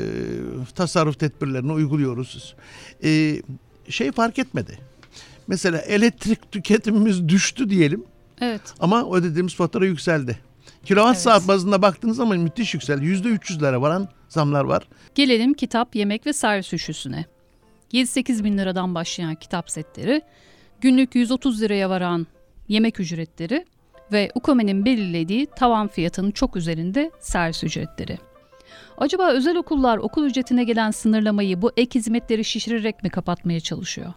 tasarruf 0.75 1.20
tedbirlerini 1.20 1.72
uyguluyoruz. 1.72 2.55
E, 3.03 3.41
şey 3.89 4.12
fark 4.12 4.39
etmedi. 4.39 4.79
Mesela 5.48 5.77
elektrik 5.77 6.51
tüketimimiz 6.51 7.27
düştü 7.27 7.70
diyelim. 7.70 8.03
Evet. 8.41 8.62
Ama 8.79 9.12
ödediğimiz 9.12 9.55
fatura 9.55 9.86
yükseldi. 9.86 10.50
Kilowatt 10.86 11.16
Evet. 11.16 11.22
saat 11.24 11.48
bazında 11.48 11.82
baktığınız 11.82 12.18
zaman 12.18 12.40
müthiş 12.40 12.74
yükseldi. 12.74 13.06
%300'lere 13.06 13.82
varan 13.82 14.08
zamlar 14.30 14.64
var. 14.64 14.88
Gelelim 15.16 15.54
kitap, 15.54 15.96
yemek 15.96 16.26
ve 16.26 16.34
servis 16.34 16.74
üşüsüne. 16.74 17.26
7-8 17.94 18.44
bin 18.44 18.58
liradan 18.58 18.96
başlayan 18.96 19.36
kitap 19.36 19.72
setleri, 19.72 20.22
günlük 20.82 21.16
130 21.16 21.62
liraya 21.62 21.90
varan 21.90 22.28
yemek 22.68 23.00
ücretleri 23.00 23.66
ve 24.12 24.32
UKOME'nin 24.36 24.86
belirlediği 24.86 25.48
tavan 25.58 25.88
fiyatının 25.88 26.32
çok 26.32 26.56
üzerinde 26.56 27.12
servis 27.20 27.64
ücretleri. 27.64 28.18
Acaba 28.98 29.32
özel 29.32 29.58
okullar 29.58 29.98
okul 29.98 30.24
ücretine 30.26 30.64
gelen 30.64 30.92
sınırlamayı 30.92 31.62
bu 31.62 31.72
ek 31.78 32.00
hizmetleri 32.00 32.46
şişirerek 32.46 33.04
mi 33.04 33.10
kapatmaya 33.10 33.60
çalışıyor? 33.60 34.14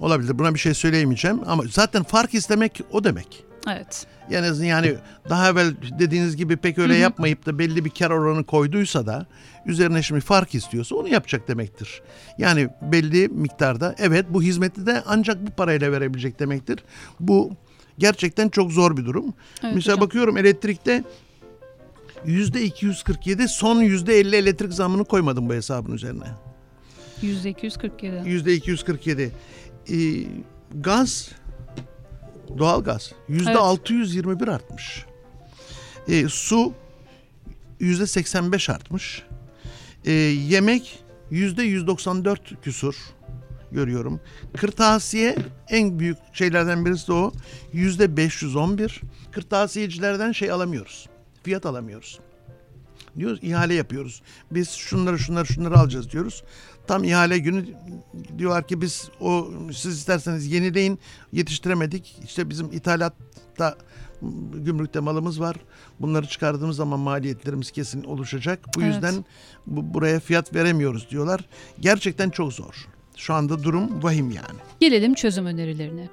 Olabilir. 0.00 0.38
Buna 0.38 0.54
bir 0.54 0.58
şey 0.58 0.74
söyleyemeyeceğim 0.74 1.40
ama 1.46 1.62
zaten 1.70 2.02
fark 2.02 2.34
istemek 2.34 2.80
o 2.92 3.04
demek. 3.04 3.44
Evet. 3.68 4.06
Yani 4.30 4.66
yani 4.66 4.94
daha 5.28 5.48
evvel 5.50 5.74
dediğiniz 5.98 6.36
gibi 6.36 6.56
pek 6.56 6.78
öyle 6.78 6.96
yapmayıp 6.96 7.46
da 7.46 7.58
belli 7.58 7.84
bir 7.84 7.90
kar 7.90 8.10
oranı 8.10 8.44
koyduysa 8.44 9.06
da 9.06 9.26
üzerine 9.66 10.02
şimdi 10.02 10.20
fark 10.20 10.54
istiyorsa 10.54 10.96
onu 10.96 11.08
yapacak 11.08 11.48
demektir. 11.48 12.02
Yani 12.38 12.68
belli 12.82 13.28
miktarda 13.28 13.94
evet 13.98 14.26
bu 14.28 14.42
hizmeti 14.42 14.86
de 14.86 15.02
ancak 15.06 15.46
bu 15.46 15.50
parayla 15.50 15.92
verebilecek 15.92 16.40
demektir. 16.40 16.84
Bu 17.20 17.52
gerçekten 17.98 18.48
çok 18.48 18.72
zor 18.72 18.96
bir 18.96 19.04
durum. 19.04 19.34
Evet 19.62 19.74
Mesela 19.74 19.96
hocam. 19.96 20.06
bakıyorum 20.06 20.36
elektrikte 20.36 21.04
yüzde 22.24 22.62
247 22.62 23.48
son 23.48 23.80
yüzde 23.80 24.18
50 24.18 24.36
elektrik 24.36 24.72
zammını 24.72 25.04
koymadım 25.04 25.48
bu 25.48 25.54
hesabın 25.54 25.92
üzerine. 25.92 26.24
%247. 27.22 28.28
Yüzde 28.28 28.54
247. 28.54 29.32
Ee, 29.90 29.94
gaz, 30.74 31.28
doğal 32.58 32.84
gaz 32.84 33.12
yüzde 33.28 33.50
Evet. 33.50 33.60
621 33.60 34.48
artmış. 34.48 35.04
Ee, 36.08 36.28
su 36.28 36.72
yüzde 37.80 38.06
85 38.06 38.70
artmış. 38.70 39.22
Ee, 40.04 40.12
yemek 40.12 41.02
yüzde 41.30 41.62
194 41.62 42.62
küsur 42.62 42.94
görüyorum. 43.72 44.20
Kırtasiye 44.56 45.36
en 45.68 45.98
büyük 45.98 46.18
şeylerden 46.32 46.86
birisi 46.86 47.08
de 47.08 47.12
o. 47.12 47.32
Yüzde 47.72 48.16
511. 48.16 49.00
Kırtasiyecilerden 49.32 50.32
şey 50.32 50.50
alamıyoruz. 50.50 51.08
Fiyat 51.42 51.66
alamıyoruz. 51.66 52.20
Diyoruz 53.18 53.38
ihale 53.42 53.74
yapıyoruz. 53.74 54.22
Biz 54.50 54.70
şunları 54.70 55.18
şunları 55.18 55.46
şunları 55.46 55.78
alacağız 55.78 56.10
diyoruz. 56.10 56.42
Tam 56.90 57.04
ihale 57.04 57.38
günü 57.38 57.64
diyorlar 58.38 58.66
ki 58.66 58.80
biz 58.80 59.08
o 59.20 59.48
siz 59.72 59.98
isterseniz 59.98 60.52
yenileyin 60.52 60.98
yetiştiremedik. 61.32 62.16
İşte 62.24 62.50
bizim 62.50 62.66
ithalatta 62.72 63.76
gümrükte 64.54 65.00
malımız 65.00 65.40
var. 65.40 65.56
Bunları 66.00 66.26
çıkardığımız 66.26 66.76
zaman 66.76 67.00
maliyetlerimiz 67.00 67.70
kesin 67.70 68.04
oluşacak. 68.04 68.60
Bu 68.76 68.82
Evet. 68.82 68.94
yüzden 68.94 69.24
bu, 69.66 69.94
buraya 69.94 70.20
fiyat 70.20 70.54
veremiyoruz 70.54 71.10
diyorlar. 71.10 71.40
Gerçekten 71.80 72.30
çok 72.30 72.52
zor. 72.52 72.88
Şu 73.16 73.34
anda 73.34 73.62
durum 73.62 74.02
vahim 74.02 74.30
yani. 74.30 74.58
Gelelim 74.80 75.14
çözüm 75.14 75.46
önerilerine. 75.46 76.08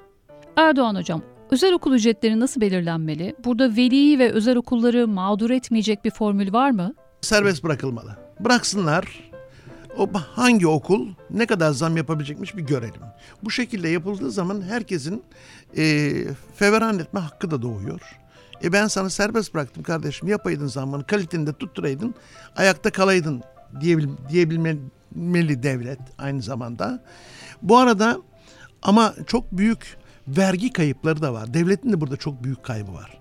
Erdoğan 0.56 0.94
hocam, 0.94 1.22
özel 1.50 1.72
okul 1.72 1.92
ücretleri 1.94 2.40
nasıl 2.40 2.60
belirlenmeli? 2.60 3.36
Burada 3.44 3.76
veliyi 3.76 4.18
ve 4.18 4.32
özel 4.32 4.56
okulları 4.56 5.08
mağdur 5.08 5.50
etmeyecek 5.50 6.04
bir 6.04 6.10
formül 6.10 6.52
var 6.52 6.70
mı? 6.70 6.94
serbest 7.20 7.64
bırakılmalı. 7.64 8.16
Bıraksınlar. 8.40 9.30
O 9.98 10.08
hangi 10.14 10.66
okul 10.66 11.08
ne 11.30 11.46
kadar 11.46 11.70
zam 11.70 11.96
yapabilecekmiş 11.96 12.56
bir 12.56 12.62
görelim. 12.62 13.02
Bu 13.44 13.50
şekilde 13.50 13.88
yapıldığı 13.88 14.30
zaman 14.30 14.62
herkesin 14.62 15.22
e, 15.76 16.12
feveran 16.54 16.98
etme 16.98 17.20
hakkı 17.20 17.50
da 17.50 17.62
doğuyor. 17.62 18.00
E 18.64 18.72
ben 18.72 18.86
sana 18.86 19.10
serbest 19.10 19.54
bıraktım 19.54 19.82
kardeşim 19.82 20.28
yapaydın 20.28 20.66
zammını 20.66 21.06
kaliteni 21.06 21.46
de 21.46 21.52
tutturaydın 21.52 22.14
ayakta 22.56 22.90
kalaydın 22.90 23.42
diyebil, 23.80 24.08
diyebilmeli 24.28 25.62
devlet 25.62 26.00
aynı 26.18 26.42
zamanda. 26.42 27.04
Bu 27.62 27.78
arada 27.78 28.18
ama 28.82 29.14
çok 29.26 29.52
büyük 29.52 29.96
vergi 30.28 30.72
kayıpları 30.72 31.22
da 31.22 31.32
var. 31.32 31.54
Devletin 31.54 31.92
de 31.92 32.00
burada 32.00 32.16
çok 32.16 32.44
büyük 32.44 32.62
kaybı 32.62 32.94
var. 32.94 33.18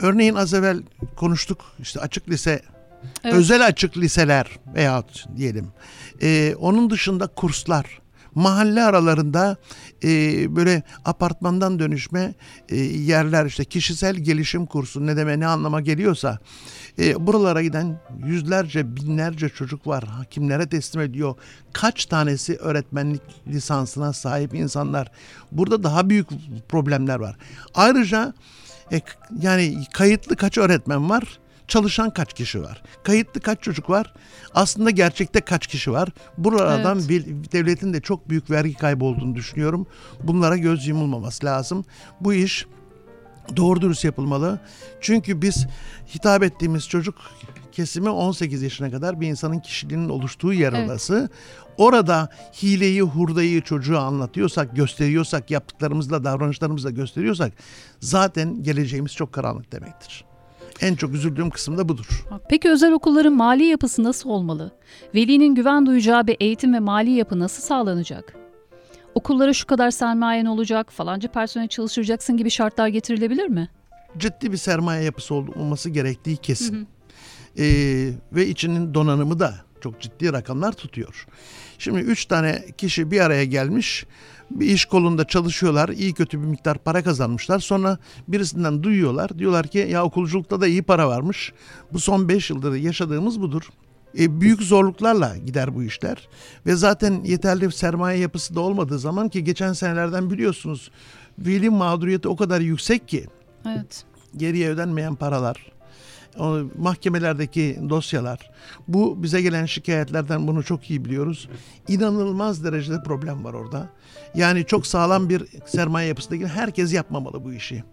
Örneğin 0.00 0.34
az 0.34 0.54
evvel 0.54 0.82
konuştuk 1.16 1.64
işte 1.78 2.00
açık 2.00 2.28
lise 2.28 2.62
Evet. 3.24 3.34
özel 3.34 3.66
açık 3.66 3.96
liseler 3.96 4.46
veyahut 4.74 5.36
diyelim. 5.36 5.68
Ee, 6.22 6.54
onun 6.58 6.90
dışında 6.90 7.26
kurslar, 7.26 8.00
mahalle 8.34 8.82
aralarında 8.82 9.56
e, 10.04 10.08
böyle 10.56 10.82
apartmandan 11.04 11.78
dönüşme 11.78 12.34
e, 12.68 12.76
yerler 12.76 13.46
işte 13.46 13.64
kişisel 13.64 14.14
gelişim 14.14 14.66
kursu 14.66 15.06
ne 15.06 15.16
deme 15.16 15.40
ne 15.40 15.46
anlama 15.46 15.80
geliyorsa 15.80 16.38
e, 16.98 17.26
buralara 17.26 17.62
giden 17.62 18.00
yüzlerce 18.26 18.96
binlerce 18.96 19.48
çocuk 19.48 19.86
var. 19.86 20.04
Hakimlere 20.04 20.68
teslim 20.68 21.02
ediyor. 21.02 21.34
Kaç 21.72 22.06
tanesi 22.06 22.56
öğretmenlik 22.56 23.22
lisansına 23.46 24.12
sahip 24.12 24.54
insanlar. 24.54 25.10
Burada 25.52 25.82
daha 25.82 26.10
büyük 26.10 26.28
problemler 26.68 27.20
var. 27.20 27.36
Ayrıca 27.74 28.34
e, 28.92 29.00
yani 29.40 29.84
kayıtlı 29.92 30.36
kaç 30.36 30.58
öğretmen 30.58 31.10
var? 31.10 31.38
Çalışan 31.68 32.10
kaç 32.10 32.32
kişi 32.34 32.62
var? 32.62 32.82
Kayıtlı 33.02 33.40
kaç 33.40 33.62
çocuk 33.62 33.90
var? 33.90 34.14
Aslında 34.54 34.90
gerçekte 34.90 35.40
kaç 35.40 35.66
kişi 35.66 35.92
var? 35.92 36.08
Buralardan 36.38 36.98
Evet. 36.98 37.10
vel- 37.10 37.52
devletin 37.52 37.92
de 37.92 38.00
çok 38.00 38.28
büyük 38.28 38.50
vergi 38.50 38.74
kaybı 38.74 39.04
olduğunu 39.04 39.34
düşünüyorum. 39.34 39.86
Bunlara 40.22 40.56
göz 40.56 40.86
yumulmaması 40.86 41.46
lazım. 41.46 41.84
Bu 42.20 42.34
iş 42.34 42.66
doğru 43.56 43.80
dürüst 43.80 44.04
yapılmalı. 44.04 44.60
Çünkü 45.00 45.42
biz 45.42 45.66
hitap 46.14 46.42
ettiğimiz 46.42 46.88
çocuk 46.88 47.14
kesimi 47.72 48.08
18 48.10 48.62
yaşına 48.62 48.90
kadar 48.90 49.20
bir 49.20 49.26
insanın 49.28 49.58
kişiliğinin 49.60 50.08
oluştuğu 50.08 50.52
yer 50.52 50.72
Evet. 50.72 50.90
orası. 50.90 51.28
Orada 51.76 52.28
hileyi, 52.62 53.02
hurdayı 53.02 53.60
çocuğa 53.62 54.00
anlatıyorsak, 54.02 54.76
gösteriyorsak, 54.76 55.50
yaptıklarımızla, 55.50 56.24
davranışlarımızla 56.24 56.90
gösteriyorsak 56.90 57.52
zaten 58.00 58.62
geleceğimiz 58.62 59.12
çok 59.14 59.32
karanlık 59.32 59.72
demektir. 59.72 60.24
En 60.80 60.94
çok 60.94 61.14
üzüldüğüm 61.14 61.50
kısım 61.50 61.78
da 61.78 61.88
budur. 61.88 62.24
Peki 62.48 62.70
özel 62.70 62.92
okulların 62.92 63.32
mali 63.32 63.64
yapısı 63.64 64.02
nasıl 64.04 64.30
olmalı? 64.30 64.72
Velinin 65.14 65.54
güven 65.54 65.86
duyacağı 65.86 66.26
bir 66.26 66.36
eğitim 66.40 66.74
ve 66.74 66.80
mali 66.80 67.10
yapı 67.10 67.38
nasıl 67.38 67.62
sağlanacak? 67.62 68.36
Okullara 69.14 69.52
şu 69.52 69.66
kadar 69.66 69.90
sermayen 69.90 70.46
olacak, 70.46 70.92
falanca 70.92 71.28
personel 71.30 71.68
çalıştıracaksın 71.68 72.36
gibi 72.36 72.50
şartlar 72.50 72.88
getirilebilir 72.88 73.46
mi? 73.48 73.68
ciddi 74.18 74.52
bir 74.52 74.56
sermaye 74.56 75.04
yapısı 75.04 75.34
ol- 75.34 75.48
olması 75.56 75.90
gerektiği 75.90 76.36
kesin. 76.36 76.88
Ee, 77.58 77.64
ve 78.32 78.46
içinin 78.46 78.94
donanımı 78.94 79.38
da 79.40 79.54
çok 79.80 80.00
ciddi 80.00 80.32
rakamlar 80.32 80.72
tutuyor. 80.72 81.26
Şimdi 81.78 82.00
üç 82.00 82.24
tane 82.26 82.64
kişi 82.78 83.10
bir 83.10 83.20
araya 83.20 83.44
gelmiş, 83.44 84.06
bir 84.50 84.66
iş 84.66 84.84
kolunda 84.84 85.24
çalışıyorlar, 85.26 85.88
iyi 85.88 86.14
kötü 86.14 86.40
bir 86.42 86.46
miktar 86.46 86.78
para 86.78 87.02
kazanmışlar. 87.02 87.58
Sonra 87.58 87.98
birisinden 88.28 88.82
duyuyorlar, 88.82 89.38
diyorlar 89.38 89.66
ki 89.66 89.78
ya 89.90 90.04
okulculukta 90.04 90.60
da 90.60 90.66
iyi 90.66 90.82
para 90.82 91.08
varmış. 91.08 91.52
Bu 91.92 91.98
son 92.00 92.28
beş 92.28 92.50
yıldır 92.50 92.74
yaşadığımız 92.74 93.40
budur. 93.40 93.62
E, 94.18 94.40
büyük 94.40 94.62
zorluklarla 94.62 95.36
gider 95.36 95.74
bu 95.74 95.82
işler 95.82 96.28
ve 96.66 96.76
zaten 96.76 97.24
yeterli 97.24 97.72
sermaye 97.72 98.18
yapısı 98.18 98.54
da 98.54 98.60
olmadığı 98.60 98.98
zaman 98.98 99.28
ki 99.28 99.44
geçen 99.44 99.72
senelerden 99.72 100.30
biliyorsunuz 100.30 100.90
veli 101.38 101.70
mağduriyeti 101.70 102.28
o 102.28 102.36
kadar 102.36 102.60
yüksek 102.60 103.08
ki 103.08 103.26
Evet. 103.66 104.04
geriye 104.36 104.68
ödenmeyen 104.68 105.14
paralar, 105.14 105.72
o 106.38 106.58
mahkemelerdeki 106.78 107.78
dosyalar, 107.88 108.50
bu 108.88 109.22
bize 109.22 109.42
gelen 109.42 109.66
şikayetlerden 109.66 110.46
bunu 110.46 110.62
çok 110.64 110.90
iyi 110.90 111.04
biliyoruz. 111.04 111.48
İnanılmaz 111.88 112.64
derecede 112.64 113.02
problem 113.02 113.44
var 113.44 113.54
orada. 113.54 113.88
Yani 114.34 114.64
çok 114.64 114.86
sağlam 114.86 115.28
bir 115.28 115.44
sermaye 115.66 116.08
yapısı 116.08 116.30
değil. 116.30 116.46
Herkes 116.46 116.92
yapmamalı 116.92 117.44
bu 117.44 117.52
işi. 117.52 117.84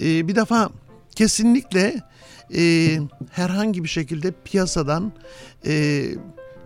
Ee, 0.00 0.28
bir 0.28 0.36
defa 0.36 0.70
kesinlikle 1.14 2.00
e, 2.54 2.98
herhangi 3.30 3.84
bir 3.84 3.88
şekilde 3.88 4.32
piyasadan 4.44 5.12
e, 5.66 6.04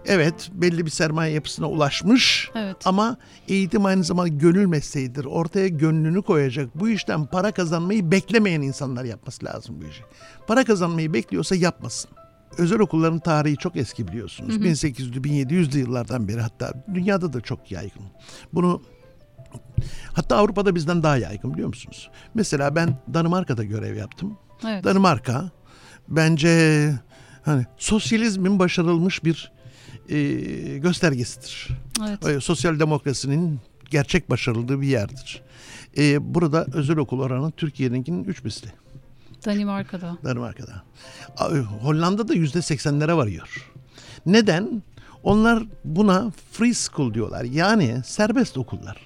evet 0.08 0.50
belli 0.52 0.86
bir 0.86 0.90
sermaye 0.90 1.32
yapısına 1.32 1.66
ulaşmış 1.66 2.50
Evet. 2.54 2.76
ama 2.84 3.16
eğitim 3.48 3.84
aynı 3.86 4.04
zamanda 4.04 4.28
gönül 4.28 4.66
mesleğidir. 4.66 5.24
Ortaya 5.24 5.68
gönlünü 5.68 6.22
koyacak. 6.22 6.68
Bu 6.74 6.88
işten 6.88 7.26
para 7.26 7.52
kazanmayı 7.52 8.10
beklemeyen 8.10 8.60
insanlar 8.60 9.04
yapması 9.04 9.44
lazım 9.44 9.76
bu 9.80 9.84
işi. 9.90 10.02
Para 10.46 10.64
kazanmayı 10.64 11.12
bekliyorsa 11.12 11.56
yapmasın. 11.56 12.10
Özel 12.58 12.80
okulların 12.80 13.18
tarihi 13.18 13.56
çok 13.56 13.76
eski 13.76 14.08
biliyorsunuz. 14.08 14.56
1800'lü 14.56 15.22
1700'lü 15.22 15.78
yıllardan 15.78 16.28
beri 16.28 16.40
hatta 16.40 16.72
dünyada 16.94 17.32
da 17.32 17.40
çok 17.40 17.72
yaygın. 17.72 18.02
Bunu 18.52 18.82
hatta 20.12 20.36
Avrupa'da 20.36 20.74
bizden 20.74 21.02
daha 21.02 21.16
yaygın 21.16 21.52
biliyor 21.52 21.68
musunuz? 21.68 22.10
Mesela 22.34 22.76
ben 22.76 22.98
Danimarka'da 23.14 23.64
görev 23.64 23.96
yaptım. 23.96 24.38
Evet. 24.66 24.84
Danimarka 24.84 25.50
bence 26.08 26.92
hani 27.42 27.66
sosyalizmin 27.76 28.58
başarılmış 28.58 29.24
bir 29.24 29.52
e, 30.08 30.78
göstergesidir. 30.78 31.68
Evet. 32.08 32.26
E, 32.26 32.40
sosyal 32.40 32.78
demokrasinin 32.78 33.60
gerçek 33.90 34.30
başarıldığı 34.30 34.80
bir 34.80 34.86
yerdir. 34.86 35.42
E, 35.98 36.34
burada 36.34 36.66
özel 36.74 36.96
okul 36.96 37.20
oranı 37.20 37.50
Türkiye'ninkinin 37.50 38.24
3 38.24 38.44
misli 38.44 38.68
Danimarka'da. 39.46 40.18
Danimarka'da. 40.24 40.82
A- 41.38 41.54
Hollanda'da 41.58 42.34
yüzde 42.34 42.62
seksenlere 42.62 43.14
varıyor. 43.14 43.72
Neden? 44.26 44.82
Onlar 45.22 45.62
buna 45.84 46.32
free 46.52 46.74
school 46.74 47.14
diyorlar. 47.14 47.44
Yani 47.44 48.00
serbest 48.04 48.58
okullar. 48.58 48.96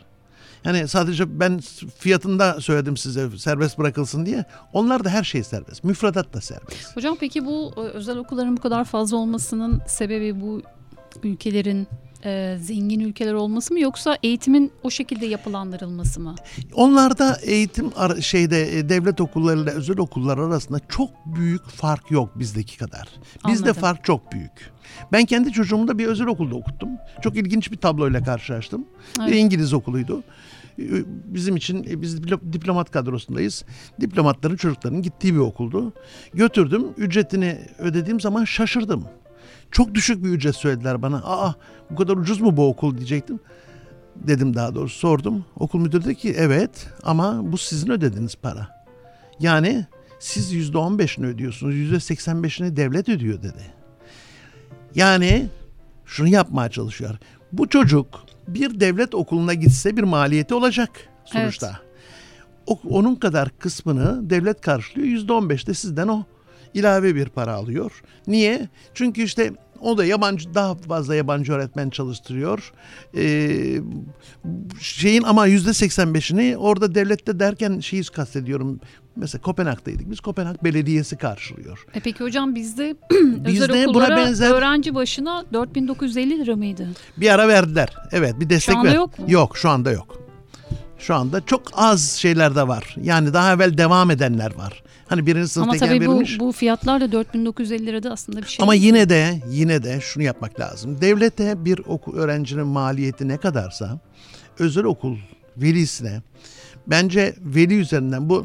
Yani 0.64 0.88
sadece 0.88 1.40
ben 1.40 1.61
fiyatında 1.99 2.61
söyledim 2.61 2.97
size 2.97 3.38
serbest 3.38 3.78
bırakılsın 3.78 4.26
diye. 4.26 4.45
Onlar 4.73 5.04
da 5.04 5.11
her 5.11 5.25
şey 5.25 5.42
serbest. 5.45 5.85
Müfredat 5.85 6.35
da 6.35 6.40
serbest. 6.40 6.97
Hocam 6.97 7.16
peki 7.21 7.45
bu 7.47 7.73
e, 7.76 7.80
özel 7.80 8.16
okulların 8.16 8.57
bu 8.57 8.61
kadar 8.61 8.85
fazla 8.85 9.16
olmasının 9.16 9.80
sebebi 9.87 10.40
bu 10.40 10.62
ülkelerin 11.23 11.87
e, 12.25 12.57
zengin 12.61 13.00
ülkeler 13.00 13.33
olması 13.33 13.73
mı 13.75 13.81
yoksa 13.81 14.19
eğitimin 14.23 14.73
o 14.83 14.90
şekilde 14.90 15.26
yapılandırılması 15.26 16.21
mı? 16.21 16.35
Onlarda 16.75 17.38
eğitim 17.43 17.90
şeyde 18.21 18.79
e, 18.79 18.88
devlet 18.88 19.21
okullarıyla 19.21 19.73
özel 19.73 19.99
okullar 19.99 20.38
arasında 20.38 20.79
çok 20.88 21.11
büyük 21.26 21.64
fark 21.69 22.11
yok 22.11 22.38
bizdeki 22.38 22.79
kadar. 22.79 23.09
Bizde 23.49 23.64
Anladım. 23.64 23.81
fark 23.81 24.05
çok 24.05 24.33
büyük. 24.33 24.71
Ben 25.12 25.25
kendi 25.25 25.52
çocuğumu 25.52 25.88
da 25.88 25.99
bir 25.99 26.07
özel 26.07 26.26
okulda 26.26 26.55
okuttum. 26.57 26.88
Çok 27.23 27.37
ilginç 27.37 27.73
bir 27.73 27.76
tabloyla 27.76 28.23
karşılaştım. 28.25 28.85
Bir 29.19 29.23
Evet. 29.23 29.35
İngiliz 29.35 29.73
okuluydu. 29.73 30.23
Ee, 30.79 30.85
Bizim 31.25 31.57
için 31.57 31.85
e, 31.90 32.02
biz 32.02 32.14
diplo- 32.19 32.52
diplomat 32.52 32.90
kadrosundayız. 32.90 33.64
Diplomatların 34.00 34.57
çocuklarının 34.57 35.02
gittiği 35.02 35.35
bir 35.35 35.38
okuldu. 35.38 35.93
Götürdüm. 36.35 36.87
Ücretini 36.97 37.59
ödediğim 37.79 38.21
zaman 38.21 38.45
şaşırdım. 38.45 39.05
Çok 39.71 39.95
düşük 39.95 40.25
bir 40.25 40.29
ücret 40.29 40.57
söylediler 40.57 41.03
bana. 41.03 41.17
Aa 41.17 41.55
bu 41.91 41.97
kadar 41.97 42.17
ucuz 42.17 42.41
mu 42.41 42.57
bu 42.57 42.69
okul 42.69 42.97
diyecektim 42.97 43.41
dedim 44.17 44.55
daha 44.55 44.75
doğrusu 44.75 44.99
sordum. 44.99 45.45
Okul 45.57 45.79
müdürü 45.79 46.05
dedi 46.05 46.15
ki 46.15 46.35
evet 46.39 46.89
ama 47.03 47.53
bu 47.53 47.59
sizin 47.59 47.91
ödediğiniz 47.91 48.35
para. 48.37 48.85
Yani 49.41 49.87
siz 50.19 50.53
yüzde 50.53 50.79
on 50.79 50.99
beşini 50.99 51.27
ödüyorsunuz 51.27 51.75
yüzde 51.75 52.00
seksen 52.00 52.43
beşini 52.43 52.77
devlet 52.77 53.09
ödüyor 53.09 53.43
dedi. 53.43 53.75
Yani 54.95 55.49
şunu 56.07 56.29
yapmaya 56.29 56.69
çalışıyor. 56.69 57.15
Bu 57.53 57.69
çocuk 57.69 58.07
bir 58.49 58.81
devlet 58.81 59.15
okuluna 59.15 59.55
gitse 59.55 59.97
bir 59.97 60.03
maliyeti 60.03 60.55
olacak 60.55 60.91
sonuçta. 61.25 61.81
O, 62.67 62.81
onun 62.89 63.15
kadar 63.15 63.59
kısmını 63.59 64.31
devlet 64.31 64.61
karşılıyor. 64.61 65.09
Yüzde 65.09 65.33
on 65.33 65.50
beş 65.50 65.67
de 65.67 65.75
sizden 65.75 66.09
o 66.09 66.25
ilave 66.75 67.15
bir 67.15 67.28
para 67.28 67.54
alıyor. 67.54 68.02
Niye? 68.26 68.69
Çünkü 68.95 69.23
işte 69.23 69.52
o 69.80 69.99
da 69.99 70.04
yabancı 70.04 70.54
daha 70.54 70.75
fazla 70.75 71.15
yabancı 71.15 71.52
öğretmen 71.52 71.91
çalıştırıyor. 71.91 72.73
Ee, 73.17 73.80
şeyin 74.80 75.23
ama 75.23 75.47
yüzde 75.47 75.73
seksen 75.75 76.15
beşini 76.15 76.56
orada 76.56 76.95
devlette 76.95 77.41
derken 77.41 77.80
şeyi 77.80 78.02
kastediyorum. 78.04 78.80
Mesela 79.17 79.43
Kopenhag'daydık. 79.43 80.11
Biz 80.11 80.21
Kopenhag 80.21 80.65
Belediyesi 80.65 81.17
karşılıyor. 81.17 81.87
E 81.95 82.00
peki 82.00 82.25
hocam 82.25 82.54
bizde 82.54 82.97
Bizde 83.47 83.65
özel 83.65 83.87
buna 83.87 84.09
benzer- 84.09 84.52
öğrenci 84.52 84.95
başına 84.95 85.45
4950 85.52 86.39
lira 86.39 86.56
mıydı? 86.56 86.89
Bir 87.17 87.30
ara 87.35 87.49
verdiler. 87.49 87.89
Evet 88.13 88.41
bir 88.41 88.50
destek 88.50 88.76
anda 88.76 88.89
ver. 88.89 88.95
yok 88.95 89.19
mu? 89.19 89.25
Yok 89.28 89.59
şu 89.59 89.69
anda 89.71 89.91
yok. 89.91 90.21
Şu 90.99 91.15
anda 91.15 91.41
çok 91.47 91.63
az 91.73 92.11
şeyler 92.11 92.54
de 92.56 92.69
var. 92.69 92.97
Yani 93.02 93.33
daha 93.33 93.52
evvel 93.52 93.78
devam 93.78 94.11
edenler 94.11 94.54
var. 94.56 94.83
Hani 95.11 95.27
birinci 95.27 95.41
Ama 95.41 95.49
sınıftayken 95.49 95.87
tabii 95.89 96.07
bu, 96.07 96.11
verilmiş. 96.11 96.41
bu 96.41 96.53
fiyatlarla 96.53 97.13
4950 97.13 97.87
lirada 97.87 98.11
aslında 98.11 98.43
bir 98.43 98.47
şey 98.47 98.63
Ama 98.63 98.75
yine 98.75 99.09
de 99.09 99.43
yine 99.51 99.83
de 99.83 100.01
şunu 100.01 100.23
yapmak 100.23 100.61
lazım. 100.61 101.01
Devlete 101.01 101.65
bir 101.65 101.79
okul 101.87 102.17
öğrencinin 102.17 102.67
maliyeti 102.67 103.29
ne 103.29 103.37
kadarsa 103.37 104.01
özel 104.59 104.85
okul 104.85 105.17
velisine 105.57 106.23
bence 106.87 107.35
veli 107.41 107.75
üzerinden 107.75 108.29
bu 108.29 108.45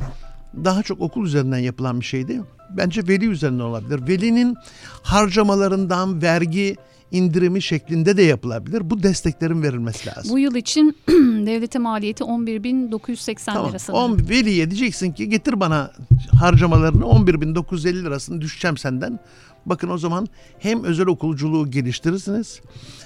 daha 0.65 0.83
çok 0.83 1.01
okul 1.01 1.25
üzerinden 1.25 1.57
yapılan 1.57 1.99
bir 1.99 2.05
şeydi. 2.05 2.41
Bence 2.77 3.01
veli 3.07 3.27
üzerinden 3.27 3.63
olabilir. 3.63 4.07
Velinin 4.07 4.55
harcamalarından 5.03 6.21
vergi 6.21 6.75
indirimi 7.11 7.61
şeklinde 7.61 8.17
de 8.17 8.21
yapılabilir. 8.21 8.89
Bu 8.89 9.03
desteklerin 9.03 9.61
verilmesi 9.63 10.09
lazım. 10.09 10.31
Bu 10.31 10.39
yıl 10.39 10.55
için 10.55 10.97
devlete 11.45 11.79
maliyeti 11.79 12.23
11.980 12.23 13.45
Tamam. 13.45 13.69
lira 13.69 13.79
sanırım. 13.79 14.03
10 14.03 14.29
veliye 14.29 14.69
diyeceksin 14.71 15.11
ki 15.11 15.29
getir 15.29 15.59
bana 15.59 15.91
harcamalarını 16.39 17.03
11.950 17.03 18.03
lirasını 18.03 18.41
düşeceğim 18.41 18.77
senden. 18.77 19.19
Bakın 19.65 19.89
o 19.89 19.97
zaman 19.97 20.27
hem 20.59 20.83
özel 20.83 21.07
okulculuğu 21.07 21.71
geliştirirsiniz 21.71 22.61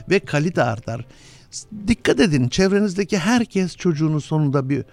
ve 0.09 0.19
kalite 0.19 0.63
artar. 0.63 1.05
Dikkat 1.87 2.19
edin 2.19 2.47
çevrenizdeki 2.47 3.17
herkes 3.17 3.75
çocuğunun 3.75 4.19
sonunda 4.19 4.69
bir 4.69 4.83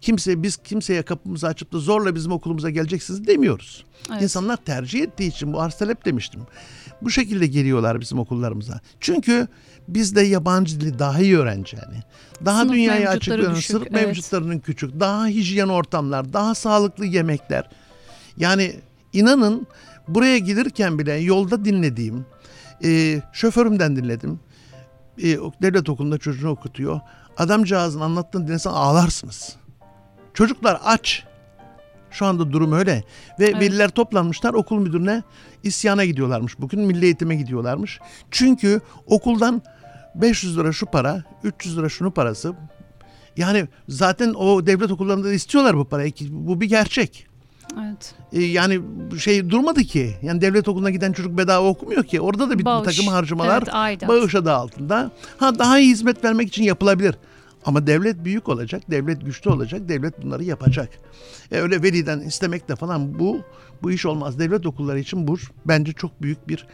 kimse 0.00 0.42
biz 0.42 0.56
kimseye 0.56 1.02
kapımızı 1.02 1.46
açıp 1.46 1.72
da 1.72 1.78
zorla 1.78 2.14
bizim 2.14 2.32
okulumuza 2.32 2.70
geleceksiniz 2.70 3.26
demiyoruz. 3.26 3.84
Evet. 4.10 4.22
İnsanlar 4.22 4.56
tercih 4.56 5.02
ettiği 5.02 5.28
için 5.28 5.52
bu 5.52 5.60
arz 5.60 5.74
talep 5.74 6.04
demiştim. 6.04 6.40
Bu 7.02 7.10
şekilde 7.10 7.46
geliyorlar 7.46 8.00
bizim 8.00 8.18
okullarımıza. 8.18 8.80
Çünkü 9.00 9.48
bizde 9.88 10.20
yabancı 10.20 10.80
dili 10.80 10.98
daha 10.98 11.20
iyi 11.20 11.38
öğrenci 11.38 11.76
yani. 11.76 12.02
Daha 12.44 12.60
Sınıf 12.60 12.72
dünyaya 12.72 13.10
açık 13.10 13.28
mevcutları 13.28 13.50
bir 13.50 13.56
düşük, 13.56 13.70
sınıf 13.70 13.82
evet. 13.82 14.06
mevcutlarının 14.06 14.58
küçük, 14.58 15.00
daha 15.00 15.26
hijyen 15.26 15.68
ortamlar, 15.68 16.32
daha 16.32 16.54
sağlıklı 16.54 17.06
yemekler. 17.06 17.68
Yani 18.36 18.76
inanın 19.12 19.66
buraya 20.08 20.38
gelirken 20.38 20.98
bile 20.98 21.12
yolda 21.12 21.64
dinlediğim, 21.64 22.26
e, 22.84 23.20
şoförümden 23.32 23.96
dinledim. 23.96 24.40
E, 25.18 25.38
devlet 25.62 25.88
okulunda 25.88 26.18
çocuğunu 26.18 26.50
okutuyor. 26.50 27.00
Adamcağızın 27.36 28.00
anlattığını 28.00 28.48
dinlesen 28.48 28.70
ağlarsınız. 28.70 29.56
Çocuklar 30.34 30.80
aç. 30.84 31.24
Şu 32.10 32.26
anda 32.26 32.52
durum 32.52 32.72
öyle. 32.72 33.04
Ve 33.38 33.44
Evet. 33.46 33.60
veliler 33.60 33.90
toplanmışlar 33.90 34.54
okul 34.54 34.78
müdürüne 34.78 35.22
isyana 35.62 36.04
gidiyorlarmış. 36.04 36.58
Bugün 36.58 36.80
milli 36.80 37.04
eğitime 37.04 37.36
gidiyorlarmış. 37.36 38.00
Çünkü 38.30 38.80
okuldan 39.06 39.62
500 40.14 40.58
lira 40.58 40.72
şu 40.72 40.86
para, 40.86 41.24
300 41.44 41.78
lira 41.78 41.88
şunu 41.88 42.10
parası. 42.10 42.54
Yani 43.36 43.68
zaten 43.88 44.34
o 44.34 44.66
devlet 44.66 44.90
okullarında 44.90 45.28
da 45.28 45.32
istiyorlar 45.32 45.76
bu 45.76 45.84
parayı. 45.84 46.12
Bu 46.30 46.60
bir 46.60 46.68
gerçek. 46.68 47.26
Evet. 47.80 48.14
E, 48.32 48.42
yani 48.42 48.80
şey 49.18 49.50
durmadı 49.50 49.82
ki. 49.82 50.14
Yani 50.22 50.40
devlet 50.40 50.68
okuluna 50.68 50.90
giden 50.90 51.12
çocuk 51.12 51.38
bedava 51.38 51.68
okumuyor 51.68 52.04
ki. 52.04 52.20
Orada 52.20 52.50
da 52.50 52.58
bir, 52.58 52.64
bir 52.64 52.84
takım 52.84 53.06
harcamalar 53.06 53.58
Evet, 53.58 53.74
aidat. 53.74 54.08
bağış 54.08 54.34
adı 54.34 54.52
altında. 54.52 55.10
Ha 55.36 55.58
daha 55.58 55.78
iyi 55.78 55.90
hizmet 55.90 56.24
vermek 56.24 56.48
için 56.48 56.62
yapılabilir. 56.62 57.14
Ama 57.66 57.86
devlet 57.86 58.24
büyük 58.24 58.48
olacak, 58.48 58.82
devlet 58.90 59.24
güçlü 59.24 59.50
olacak, 59.50 59.88
devlet 59.88 60.22
bunları 60.22 60.44
yapacak. 60.44 60.88
E, 61.52 61.58
öyle 61.58 61.82
veliden 61.82 62.20
istemekle 62.20 62.76
falan 62.76 63.18
bu 63.18 63.40
bu 63.82 63.90
iş 63.90 64.06
olmaz. 64.06 64.38
Devlet 64.38 64.66
okulları 64.66 65.00
için 65.00 65.28
bu 65.28 65.36
bence 65.66 65.92
çok 65.92 66.22
büyük 66.22 66.48
bir 66.48 66.66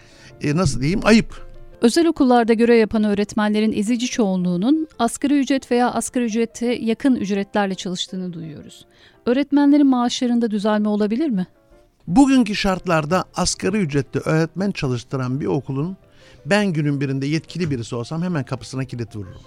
e, 0.42 0.56
nasıl 0.56 0.80
diyeyim 0.80 1.00
ayıp. 1.04 1.49
Özel 1.80 2.06
okullarda 2.06 2.52
görev 2.52 2.76
yapan 2.76 3.04
öğretmenlerin 3.04 3.72
ezici 3.72 4.06
çoğunluğunun 4.06 4.88
asgari 4.98 5.38
ücret 5.38 5.70
veya 5.70 5.90
asgari 5.90 6.24
ücrete 6.24 6.66
yakın 6.66 7.16
ücretlerle 7.16 7.74
çalıştığını 7.74 8.32
duyuyoruz. 8.32 8.86
Öğretmenlerin 9.26 9.86
maaşlarında 9.86 10.50
düzelme 10.50 10.88
olabilir 10.88 11.28
mi? 11.28 11.46
Bugünkü 12.06 12.54
şartlarda 12.54 13.24
asgari 13.34 13.76
ücretli 13.76 14.20
öğretmen 14.20 14.70
çalıştıran 14.70 15.40
bir 15.40 15.46
okulun 15.46 15.96
ben 16.46 16.66
günün 16.66 17.00
birinde 17.00 17.26
yetkili 17.26 17.70
birisi 17.70 17.94
olsam 17.94 18.22
hemen 18.22 18.44
kapısına 18.44 18.84
kilit 18.84 19.16
vururum. 19.16 19.42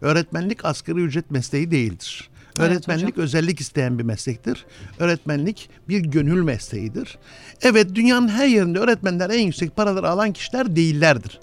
Öğretmenlik 0.00 0.64
asgari 0.64 1.00
ücret 1.00 1.30
mesleği 1.30 1.70
değildir. 1.70 2.30
Evet 2.58 2.70
Öğretmenlik 2.70 3.18
özellik 3.18 3.60
isteyen 3.60 3.98
bir 3.98 4.04
meslektir. 4.04 4.66
Öğretmenlik 4.98 5.70
bir 5.88 6.00
gönül 6.00 6.42
mesleğidir. 6.42 7.18
Evet 7.62 7.94
dünyanın 7.94 8.28
her 8.28 8.46
yerinde 8.46 8.78
öğretmenler 8.78 9.30
en 9.30 9.40
yüksek 9.40 9.76
paraları 9.76 10.08
alan 10.08 10.32
kişiler 10.32 10.76
değillerdir. 10.76 11.40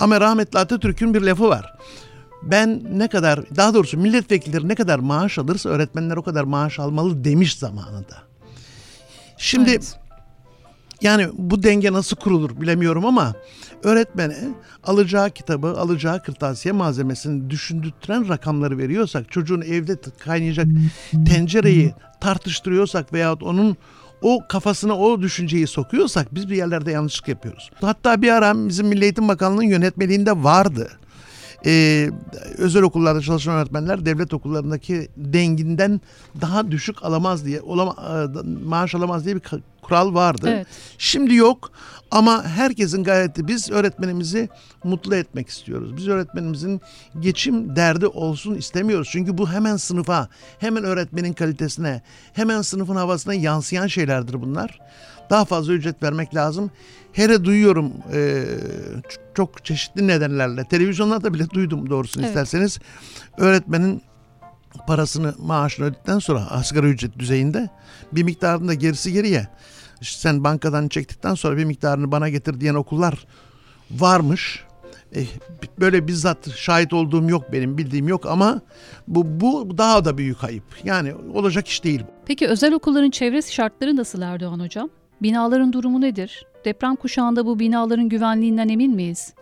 Ama 0.00 0.20
rahmetli 0.20 0.58
Atatürk'ün 0.58 1.14
bir 1.14 1.22
lafı 1.22 1.48
var. 1.48 1.74
Ben 2.42 2.82
ne 2.92 3.08
kadar, 3.08 3.56
daha 3.56 3.74
doğrusu 3.74 3.98
milletvekilleri 3.98 4.68
ne 4.68 4.74
kadar 4.74 4.98
maaş 4.98 5.38
alırsa 5.38 5.68
öğretmenler 5.68 6.16
o 6.16 6.22
kadar 6.22 6.44
maaş 6.44 6.78
almalı 6.78 7.24
demiş 7.24 7.56
zamanında. 7.56 8.16
Şimdi 9.36 9.70
Evet. 9.70 9.98
yani 11.02 11.28
bu 11.32 11.62
denge 11.62 11.92
nasıl 11.92 12.16
kurulur 12.16 12.60
bilemiyorum 12.60 13.06
ama 13.06 13.34
öğretmene 13.84 14.36
alacağı 14.84 15.30
kitabı, 15.30 15.80
alacağı 15.80 16.22
kırtasiye 16.22 16.72
malzemesini 16.72 17.50
düşündürten 17.50 18.28
rakamları 18.28 18.78
veriyorsak, 18.78 19.32
çocuğun 19.32 19.60
evde 19.60 19.96
kaynayacak 20.18 20.66
tencereyi 21.26 21.94
tartıştırıyorsak 22.20 23.12
veyahut 23.12 23.42
onun 23.42 23.76
o 24.22 24.40
kafasına 24.48 24.98
o 24.98 25.22
düşünceyi 25.22 25.66
sokuyorsak 25.66 26.34
biz 26.34 26.50
bir 26.50 26.56
yerlerde 26.56 26.90
yanlışlık 26.92 27.28
yapıyoruz. 27.28 27.70
Hatta 27.80 28.22
bir 28.22 28.32
ara 28.32 28.68
bizim 28.68 28.86
Milli 28.86 29.04
Eğitim 29.04 29.28
Bakanlığı'nın 29.28 29.62
yönetmeliğinde 29.62 30.44
vardı. 30.44 30.88
Ee, 31.66 32.10
özel 32.58 32.82
okullarda 32.82 33.20
çalışan 33.20 33.54
öğretmenler 33.54 34.06
devlet 34.06 34.34
okullarındaki 34.34 35.08
denginden 35.16 36.00
daha 36.40 36.70
düşük 36.70 37.04
alamaz 37.04 37.44
diye 37.44 37.60
olama, 37.60 37.92
e, 37.92 38.48
maaş 38.64 38.94
alamaz 38.94 39.24
diye 39.24 39.36
bir 39.36 39.40
kural 39.82 40.14
vardı. 40.14 40.48
Evet. 40.50 40.66
Şimdi 40.98 41.34
yok 41.34 41.72
ama 42.10 42.44
herkesin 42.44 43.04
gayreti 43.04 43.48
biz 43.48 43.70
öğretmenimizi 43.70 44.48
mutlu 44.84 45.14
etmek 45.14 45.48
istiyoruz. 45.48 45.96
Biz 45.96 46.08
öğretmenimizin 46.08 46.80
geçim 47.20 47.76
derdi 47.76 48.06
olsun 48.06 48.54
istemiyoruz. 48.54 49.08
Çünkü 49.12 49.38
bu 49.38 49.50
hemen 49.50 49.76
sınıfa, 49.76 50.28
hemen 50.58 50.84
öğretmenin 50.84 51.32
kalitesine, 51.32 52.02
hemen 52.32 52.62
sınıfın 52.62 52.96
havasına 52.96 53.34
yansıyan 53.34 53.86
şeylerdir 53.86 54.42
bunlar. 54.42 54.80
Daha 55.30 55.44
fazla 55.44 55.72
ücret 55.72 56.02
vermek 56.02 56.34
lazım. 56.34 56.70
Hele 57.12 57.44
duyuyorum 57.44 57.92
e, 58.12 58.44
çok 59.34 59.64
çeşitli 59.64 60.06
nedenlerle. 60.06 60.64
Televizyonlarda 60.64 61.34
bile 61.34 61.50
duydum 61.50 61.90
doğrusunu 61.90 62.22
Evet. 62.22 62.30
isterseniz. 62.30 62.78
Öğretmenin 63.38 64.02
parasını 64.86 65.34
maaşını 65.38 65.86
ödedikten 65.86 66.18
sonra 66.18 66.50
asgari 66.50 66.86
ücret 66.86 67.18
düzeyinde 67.18 67.70
bir 68.12 68.22
miktarında 68.22 68.74
gerisi 68.74 69.12
geriye 69.12 69.48
sen 70.02 70.44
bankadan 70.44 70.88
çektikten 70.88 71.34
sonra 71.34 71.56
bir 71.56 71.64
miktarını 71.64 72.12
bana 72.12 72.28
getir 72.28 72.60
diyen 72.60 72.74
okullar 72.74 73.26
varmış. 73.90 74.64
Eh, 75.12 75.26
böyle 75.80 76.06
bizzat 76.06 76.50
şahit 76.50 76.92
olduğum 76.92 77.30
yok 77.30 77.52
benim 77.52 77.78
bildiğim 77.78 78.08
yok 78.08 78.26
ama 78.26 78.60
bu, 79.08 79.40
bu 79.40 79.78
daha 79.78 80.04
da 80.04 80.18
büyük 80.18 80.44
ayıp. 80.44 80.64
Yani 80.84 81.14
olacak 81.34 81.68
iş 81.68 81.84
değil. 81.84 82.02
Peki 82.26 82.48
özel 82.48 82.72
okulların 82.72 83.10
çevre 83.10 83.42
şartları 83.42 83.96
nasıl 83.96 84.22
Erdoğan 84.22 84.60
Hocam? 84.60 84.90
Binaların 85.22 85.72
durumu 85.72 86.00
nedir? 86.00 86.46
Deprem 86.64 86.96
kuşağında 86.96 87.46
bu 87.46 87.58
binaların 87.58 88.08
güvenliğinden 88.08 88.68
emin 88.68 88.94
miyiz? 88.94 89.32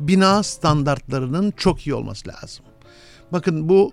bina 0.00 0.42
standartlarının 0.42 1.50
çok 1.56 1.86
iyi 1.86 1.94
olması 1.94 2.28
lazım. 2.28 2.64
Bakın 3.32 3.68
bu 3.68 3.92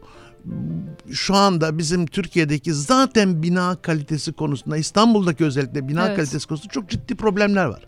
şu 1.11 1.35
anda 1.35 1.77
bizim 1.77 2.05
Türkiye'deki 2.05 2.73
zaten 2.73 3.43
bina 3.43 3.75
kalitesi 3.75 4.33
konusunda 4.33 4.77
İstanbul'daki 4.77 5.45
özellikle 5.45 5.87
bina 5.87 6.07
Evet. 6.07 6.15
kalitesi 6.15 6.47
konusunda 6.47 6.73
çok 6.73 6.89
ciddi 6.89 7.15
problemler 7.15 7.65
var. 7.65 7.87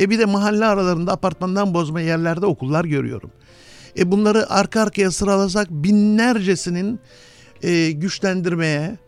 E 0.00 0.10
bir 0.10 0.18
de 0.18 0.24
mahalle 0.24 0.64
aralarında 0.64 1.12
apartmandan 1.12 1.74
bozma 1.74 2.00
yerlerde 2.00 2.46
okullar 2.46 2.84
görüyorum. 2.84 3.30
E 3.98 4.10
bunları 4.10 4.50
arka 4.50 4.80
arkaya 4.80 5.10
sıralasak 5.10 5.70
binlercesinin 5.70 7.00
e, 7.62 7.90
güçlendirmeye 7.90 8.98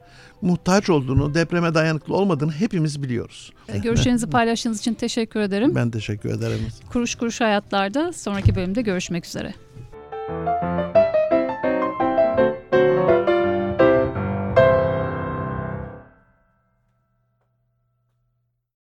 muhtaç 0.43 0.91
olduğunu, 0.91 1.35
depreme 1.35 1.75
dayanıklı 1.75 2.15
olmadığını 2.15 2.53
hepimiz 2.53 3.03
biliyoruz. 3.03 3.53
Görüşlerinizi 3.83 4.31
paylaştığınız 4.31 4.79
için 4.79 4.95
teşekkür 4.95 5.41
ederim. 5.41 5.75
Ben 5.75 5.91
teşekkür 5.91 6.31
ederim. 6.31 6.59
Kuruş 6.93 7.15
kuruş 7.15 7.41
hayatlarda 7.41 8.13
sonraki 8.13 8.55
bölümde 8.57 8.83
görüşmek 8.83 9.27
üzere. 9.27 9.55